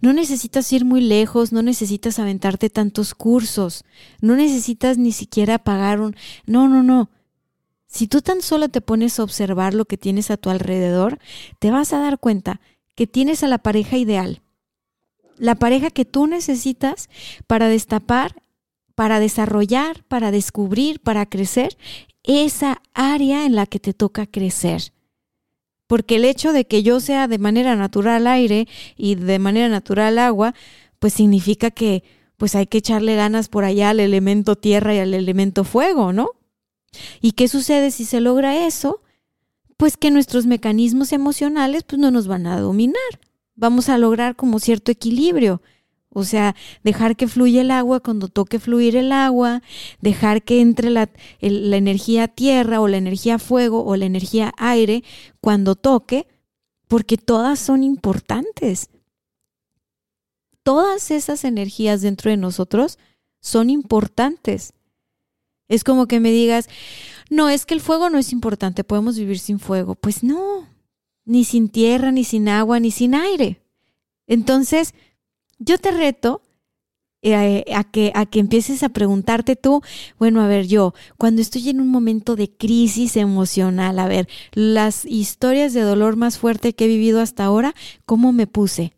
No 0.00 0.12
necesitas 0.12 0.72
ir 0.72 0.84
muy 0.84 1.00
lejos, 1.00 1.52
no 1.52 1.62
necesitas 1.62 2.18
aventarte 2.18 2.70
tantos 2.70 3.14
cursos, 3.14 3.84
no 4.20 4.36
necesitas 4.36 4.96
ni 4.96 5.12
siquiera 5.12 5.58
pagar 5.58 6.00
un... 6.00 6.16
No, 6.46 6.68
no, 6.68 6.82
no. 6.82 7.10
Si 7.86 8.06
tú 8.06 8.20
tan 8.20 8.42
solo 8.42 8.68
te 8.68 8.80
pones 8.80 9.18
a 9.18 9.22
observar 9.22 9.74
lo 9.74 9.86
que 9.86 9.98
tienes 9.98 10.30
a 10.30 10.36
tu 10.36 10.50
alrededor, 10.50 11.18
te 11.58 11.70
vas 11.70 11.92
a 11.92 11.98
dar 11.98 12.18
cuenta 12.18 12.60
que 12.94 13.06
tienes 13.06 13.42
a 13.42 13.48
la 13.48 13.58
pareja 13.58 13.96
ideal, 13.96 14.42
la 15.36 15.54
pareja 15.54 15.90
que 15.90 16.04
tú 16.04 16.26
necesitas 16.26 17.08
para 17.46 17.68
destapar, 17.68 18.42
para 18.98 19.20
desarrollar, 19.20 20.02
para 20.08 20.32
descubrir, 20.32 20.98
para 20.98 21.24
crecer 21.24 21.78
esa 22.24 22.82
área 22.94 23.46
en 23.46 23.54
la 23.54 23.64
que 23.64 23.78
te 23.78 23.94
toca 23.94 24.26
crecer. 24.26 24.92
Porque 25.86 26.16
el 26.16 26.24
hecho 26.24 26.52
de 26.52 26.66
que 26.66 26.82
yo 26.82 26.98
sea 26.98 27.28
de 27.28 27.38
manera 27.38 27.76
natural 27.76 28.26
aire 28.26 28.66
y 28.96 29.14
de 29.14 29.38
manera 29.38 29.68
natural 29.68 30.18
agua, 30.18 30.52
pues 30.98 31.12
significa 31.12 31.70
que 31.70 32.02
pues 32.38 32.56
hay 32.56 32.66
que 32.66 32.78
echarle 32.78 33.14
ganas 33.14 33.48
por 33.48 33.62
allá 33.62 33.90
al 33.90 34.00
elemento 34.00 34.56
tierra 34.56 34.96
y 34.96 34.98
al 34.98 35.14
elemento 35.14 35.62
fuego, 35.62 36.12
¿no? 36.12 36.30
¿Y 37.20 37.32
qué 37.32 37.46
sucede 37.46 37.92
si 37.92 38.04
se 38.04 38.20
logra 38.20 38.66
eso? 38.66 39.00
Pues 39.76 39.96
que 39.96 40.10
nuestros 40.10 40.44
mecanismos 40.44 41.12
emocionales 41.12 41.84
pues 41.84 42.00
no 42.00 42.10
nos 42.10 42.26
van 42.26 42.48
a 42.48 42.58
dominar 42.58 43.20
vamos 43.58 43.88
a 43.88 43.98
lograr 43.98 44.36
como 44.36 44.60
cierto 44.60 44.90
equilibrio. 44.90 45.60
O 46.10 46.24
sea, 46.24 46.56
dejar 46.82 47.16
que 47.16 47.28
fluya 47.28 47.60
el 47.60 47.70
agua 47.70 48.00
cuando 48.00 48.28
toque 48.28 48.58
fluir 48.58 48.96
el 48.96 49.12
agua, 49.12 49.62
dejar 50.00 50.42
que 50.42 50.60
entre 50.60 50.90
la, 50.90 51.10
la, 51.40 51.76
energía 51.76 52.28
tierra 52.28 52.80
o 52.80 52.88
la 52.88 52.96
energía 52.96 53.38
fuego 53.38 53.84
o 53.84 53.94
la 53.96 54.06
energía 54.06 54.52
aire 54.56 55.04
cuando 55.40 55.74
toque, 55.74 56.26
porque 56.88 57.18
todas 57.18 57.58
son 57.58 57.82
importantes. 57.82 58.88
Todas 60.62 61.10
esas 61.10 61.44
energías 61.44 62.00
dentro 62.00 62.30
de 62.30 62.38
nosotros 62.38 62.98
son 63.40 63.68
importantes. 63.70 64.72
Es 65.68 65.84
como 65.84 66.06
que 66.06 66.20
me 66.20 66.30
digas, 66.30 66.68
no, 67.28 67.50
es 67.50 67.66
que 67.66 67.74
el 67.74 67.80
fuego 67.82 68.08
no 68.08 68.18
es 68.18 68.32
importante, 68.32 68.84
podemos 68.84 69.18
vivir 69.18 69.38
sin 69.38 69.60
fuego. 69.60 69.94
Pues 69.94 70.22
no, 70.22 70.66
ni 71.26 71.44
sin 71.44 71.68
tierra, 71.68 72.10
ni 72.10 72.24
sin 72.24 72.48
agua, 72.48 72.80
ni 72.80 72.90
sin 72.90 73.14
aire. 73.14 73.60
Entonces, 74.26 74.94
yo 75.58 75.78
te 75.78 75.90
reto 75.90 76.42
eh, 77.20 77.64
a, 77.74 77.82
que, 77.82 78.12
a 78.14 78.26
que 78.26 78.38
empieces 78.38 78.82
a 78.84 78.90
preguntarte 78.90 79.56
tú, 79.56 79.82
bueno, 80.18 80.40
a 80.40 80.46
ver, 80.46 80.68
yo, 80.68 80.94
cuando 81.16 81.42
estoy 81.42 81.68
en 81.68 81.80
un 81.80 81.88
momento 81.88 82.36
de 82.36 82.48
crisis 82.48 83.16
emocional, 83.16 83.98
a 83.98 84.06
ver, 84.06 84.28
las 84.52 85.04
historias 85.04 85.72
de 85.74 85.80
dolor 85.80 86.16
más 86.16 86.38
fuerte 86.38 86.74
que 86.74 86.84
he 86.84 86.88
vivido 86.88 87.20
hasta 87.20 87.44
ahora, 87.44 87.74
¿cómo 88.06 88.32
me 88.32 88.46
puse? 88.46 88.97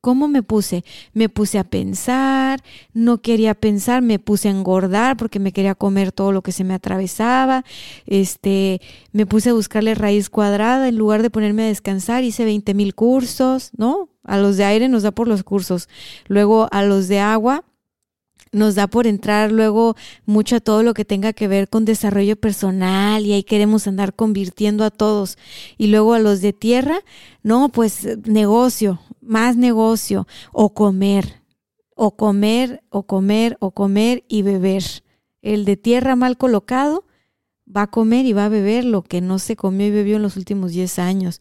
¿Cómo 0.00 0.28
me 0.28 0.42
puse? 0.42 0.82
Me 1.12 1.28
puse 1.28 1.58
a 1.58 1.64
pensar, 1.64 2.60
no 2.94 3.20
quería 3.20 3.54
pensar, 3.54 4.00
me 4.00 4.18
puse 4.18 4.48
a 4.48 4.50
engordar 4.50 5.18
porque 5.18 5.38
me 5.38 5.52
quería 5.52 5.74
comer 5.74 6.10
todo 6.10 6.32
lo 6.32 6.40
que 6.40 6.52
se 6.52 6.64
me 6.64 6.72
atravesaba, 6.72 7.64
este, 8.06 8.80
me 9.12 9.26
puse 9.26 9.50
a 9.50 9.52
buscarle 9.52 9.94
raíz 9.94 10.30
cuadrada 10.30 10.88
en 10.88 10.96
lugar 10.96 11.22
de 11.22 11.28
ponerme 11.28 11.64
a 11.64 11.66
descansar, 11.66 12.24
hice 12.24 12.46
20 12.46 12.72
mil 12.72 12.94
cursos, 12.94 13.72
¿no? 13.76 14.08
A 14.24 14.38
los 14.38 14.56
de 14.56 14.64
aire 14.64 14.88
nos 14.88 15.02
da 15.02 15.10
por 15.10 15.28
los 15.28 15.42
cursos, 15.42 15.88
luego 16.28 16.68
a 16.72 16.82
los 16.82 17.08
de 17.08 17.20
agua 17.20 17.64
nos 18.52 18.74
da 18.74 18.88
por 18.88 19.06
entrar 19.06 19.52
luego 19.52 19.96
mucho 20.26 20.56
a 20.56 20.60
todo 20.60 20.82
lo 20.82 20.94
que 20.94 21.04
tenga 21.04 21.32
que 21.32 21.48
ver 21.48 21.68
con 21.68 21.84
desarrollo 21.84 22.36
personal 22.36 23.24
y 23.24 23.32
ahí 23.32 23.42
queremos 23.42 23.86
andar 23.86 24.14
convirtiendo 24.14 24.84
a 24.84 24.90
todos. 24.90 25.38
Y 25.78 25.88
luego 25.88 26.14
a 26.14 26.18
los 26.18 26.40
de 26.40 26.52
tierra, 26.52 27.00
no, 27.42 27.68
pues 27.68 28.18
negocio, 28.24 29.00
más 29.20 29.56
negocio 29.56 30.26
o 30.52 30.74
comer, 30.74 31.42
o 31.94 32.16
comer, 32.16 32.82
o 32.90 33.04
comer, 33.04 33.56
o 33.60 33.70
comer 33.70 34.24
y 34.28 34.42
beber. 34.42 34.82
El 35.42 35.64
de 35.64 35.76
tierra 35.76 36.16
mal 36.16 36.36
colocado 36.36 37.04
va 37.74 37.82
a 37.82 37.90
comer 37.90 38.26
y 38.26 38.32
va 38.32 38.46
a 38.46 38.50
beber 38.50 38.84
lo 38.84 39.02
que 39.02 39.20
no 39.20 39.38
se 39.38 39.54
comió 39.54 39.86
y 39.86 39.90
bebió 39.90 40.16
en 40.16 40.22
los 40.22 40.36
últimos 40.36 40.72
10 40.72 40.98
años. 40.98 41.40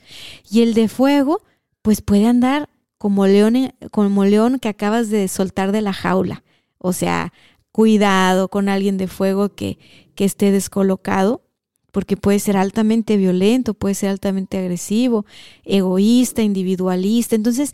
Y 0.49 0.61
el 0.61 0.75
de 0.75 0.87
fuego, 0.87 1.41
pues 1.81 2.01
puede 2.01 2.27
andar 2.27 2.69
como 2.97 3.25
león, 3.25 3.73
como 3.91 4.25
león 4.25 4.59
que 4.59 4.69
acabas 4.69 5.09
de 5.09 5.27
soltar 5.27 5.71
de 5.71 5.81
la 5.81 5.93
jaula. 5.93 6.43
O 6.79 6.93
sea, 6.93 7.31
cuidado 7.71 8.49
con 8.49 8.67
alguien 8.67 8.97
de 8.97 9.07
fuego 9.07 9.49
que, 9.49 9.77
que 10.15 10.25
esté 10.25 10.51
descolocado 10.51 11.43
porque 11.91 12.17
puede 12.17 12.39
ser 12.39 12.57
altamente 12.57 13.17
violento, 13.17 13.73
puede 13.73 13.95
ser 13.95 14.09
altamente 14.09 14.57
agresivo, 14.57 15.25
egoísta, 15.63 16.41
individualista. 16.41 17.35
Entonces, 17.35 17.73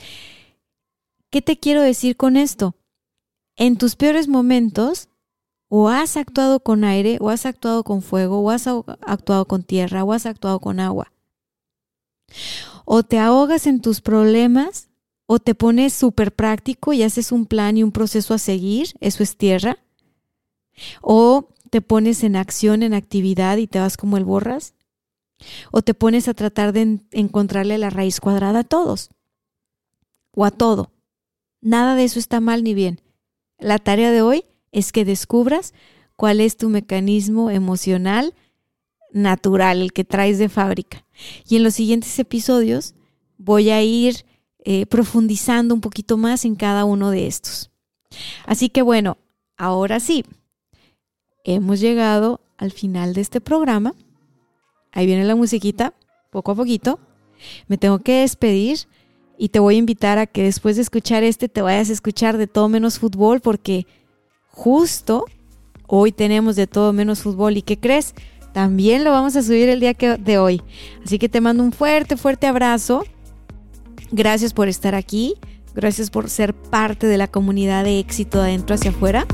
¿qué 1.29 1.41
te 1.41 1.57
quiero 1.57 1.81
decir 1.81 2.15
con 2.15 2.37
esto? 2.37 2.75
En 3.55 3.77
tus 3.77 3.95
peores 3.95 4.27
momentos, 4.27 5.09
o 5.67 5.89
has 5.89 6.17
actuado 6.17 6.59
con 6.59 6.83
aire, 6.83 7.17
o 7.19 7.29
has 7.29 7.45
actuado 7.45 7.83
con 7.83 8.01
fuego, 8.01 8.39
o 8.39 8.51
has 8.51 8.67
actuado 8.67 9.45
con 9.45 9.63
tierra, 9.63 10.03
o 10.03 10.13
has 10.13 10.25
actuado 10.25 10.59
con 10.59 10.79
agua. 10.79 11.11
O 12.85 13.03
te 13.03 13.17
ahogas 13.19 13.67
en 13.67 13.81
tus 13.81 14.01
problemas, 14.01 14.89
o 15.27 15.39
te 15.39 15.55
pones 15.55 15.93
súper 15.93 16.33
práctico 16.33 16.93
y 16.93 17.03
haces 17.03 17.31
un 17.31 17.45
plan 17.45 17.77
y 17.77 17.83
un 17.83 17.91
proceso 17.91 18.33
a 18.33 18.37
seguir, 18.37 18.89
eso 18.99 19.23
es 19.23 19.37
tierra. 19.37 19.79
O 21.01 21.49
te 21.69 21.81
pones 21.81 22.23
en 22.23 22.35
acción, 22.35 22.83
en 22.83 22.93
actividad 22.93 23.57
y 23.57 23.67
te 23.67 23.79
vas 23.79 23.97
como 23.97 24.17
el 24.17 24.25
borras? 24.25 24.73
¿O 25.71 25.81
te 25.81 25.93
pones 25.93 26.27
a 26.27 26.33
tratar 26.33 26.73
de 26.73 26.99
encontrarle 27.11 27.77
la 27.77 27.89
raíz 27.89 28.19
cuadrada 28.19 28.59
a 28.59 28.63
todos? 28.63 29.09
¿O 30.31 30.45
a 30.45 30.51
todo? 30.51 30.91
Nada 31.61 31.95
de 31.95 32.03
eso 32.03 32.19
está 32.19 32.39
mal 32.39 32.63
ni 32.63 32.73
bien. 32.73 33.01
La 33.57 33.79
tarea 33.79 34.11
de 34.11 34.21
hoy 34.21 34.45
es 34.71 34.91
que 34.91 35.05
descubras 35.05 35.73
cuál 36.15 36.39
es 36.39 36.57
tu 36.57 36.69
mecanismo 36.69 37.49
emocional 37.49 38.33
natural, 39.11 39.81
el 39.81 39.93
que 39.93 40.03
traes 40.03 40.37
de 40.37 40.49
fábrica. 40.49 41.05
Y 41.47 41.55
en 41.55 41.63
los 41.63 41.75
siguientes 41.75 42.17
episodios 42.19 42.93
voy 43.37 43.69
a 43.69 43.81
ir 43.81 44.25
eh, 44.67 44.87
profundizando 44.87 45.75
un 45.75 45.81
poquito 45.81 46.17
más 46.17 46.43
en 46.43 46.55
cada 46.55 46.85
uno 46.85 47.11
de 47.11 47.27
estos. 47.27 47.71
Así 48.47 48.69
que 48.69 48.81
bueno, 48.81 49.17
ahora 49.57 49.99
sí, 49.99 50.25
hemos 51.43 51.79
llegado 51.79 52.41
al 52.57 52.71
final 52.71 53.13
de 53.13 53.21
este 53.21 53.41
programa. 53.41 53.93
Ahí 54.91 55.05
viene 55.05 55.23
la 55.23 55.35
musiquita, 55.35 55.93
poco 56.31 56.51
a 56.51 56.55
poquito. 56.55 56.99
Me 57.67 57.77
tengo 57.77 57.99
que 57.99 58.21
despedir 58.21 58.87
y 59.37 59.49
te 59.49 59.59
voy 59.59 59.75
a 59.75 59.77
invitar 59.77 60.17
a 60.17 60.25
que 60.25 60.41
después 60.41 60.77
de 60.77 60.81
escuchar 60.81 61.23
este 61.23 61.47
te 61.47 61.61
vayas 61.61 61.91
a 61.91 61.93
escuchar 61.93 62.37
de 62.37 62.47
todo 62.47 62.67
menos 62.67 62.97
fútbol 62.97 63.41
porque 63.41 63.85
justo 64.47 65.25
hoy 65.85 66.11
tenemos 66.11 66.55
de 66.55 66.65
todo 66.65 66.91
menos 66.91 67.21
fútbol. 67.21 67.57
¿Y 67.57 67.61
qué 67.61 67.79
crees? 67.79 68.15
También 68.51 69.03
lo 69.03 69.11
vamos 69.11 69.35
a 69.35 69.43
subir 69.43 69.69
el 69.69 69.79
día 69.79 69.93
de 69.93 70.37
hoy. 70.39 70.61
Así 71.03 71.19
que 71.19 71.29
te 71.29 71.39
mando 71.39 71.61
un 71.61 71.71
fuerte, 71.71 72.17
fuerte 72.17 72.47
abrazo. 72.47 73.03
Gracias 74.11 74.53
por 74.53 74.67
estar 74.67 74.95
aquí. 74.95 75.35
Gracias 75.73 76.09
por 76.09 76.29
ser 76.29 76.53
parte 76.53 77.07
de 77.07 77.17
la 77.17 77.27
comunidad 77.27 77.83
de 77.83 77.99
éxito 77.99 78.41
de 78.41 78.49
adentro 78.49 78.75
hacia 78.75 78.91
afuera. 78.91 79.25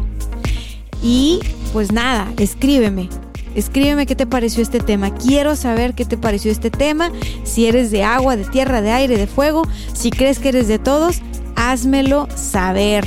Y 1.04 1.40
pues 1.74 1.92
nada, 1.92 2.32
escríbeme. 2.38 3.10
Escríbeme 3.56 4.06
qué 4.06 4.16
te 4.16 4.26
pareció 4.26 4.64
este 4.64 4.80
tema. 4.80 5.14
Quiero 5.14 5.56
saber 5.56 5.94
qué 5.94 6.06
te 6.06 6.18
pareció 6.18 6.52
este 6.52 6.72
tema. 6.72 7.12
Si 7.44 7.66
eres 7.66 7.92
de 7.92 8.04
agua, 8.04 8.38
de 8.38 8.46
tierra, 8.46 8.82
de 8.82 8.92
aire, 8.92 9.18
de 9.18 9.28
fuego. 9.28 9.64
Si 9.94 10.10
crees 10.10 10.40
que 10.40 10.50
eres 10.50 10.68
de 10.68 10.80
todos, 10.80 11.22
házmelo 11.56 12.28
saber. 12.36 13.06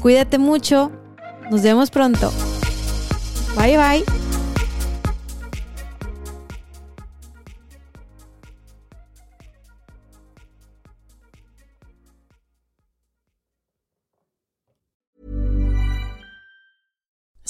Cuídate 0.00 0.38
mucho. 0.38 0.92
Nos 1.50 1.62
vemos 1.62 1.90
pronto. 1.90 2.32
Bye 3.56 3.76
bye. 3.76 4.23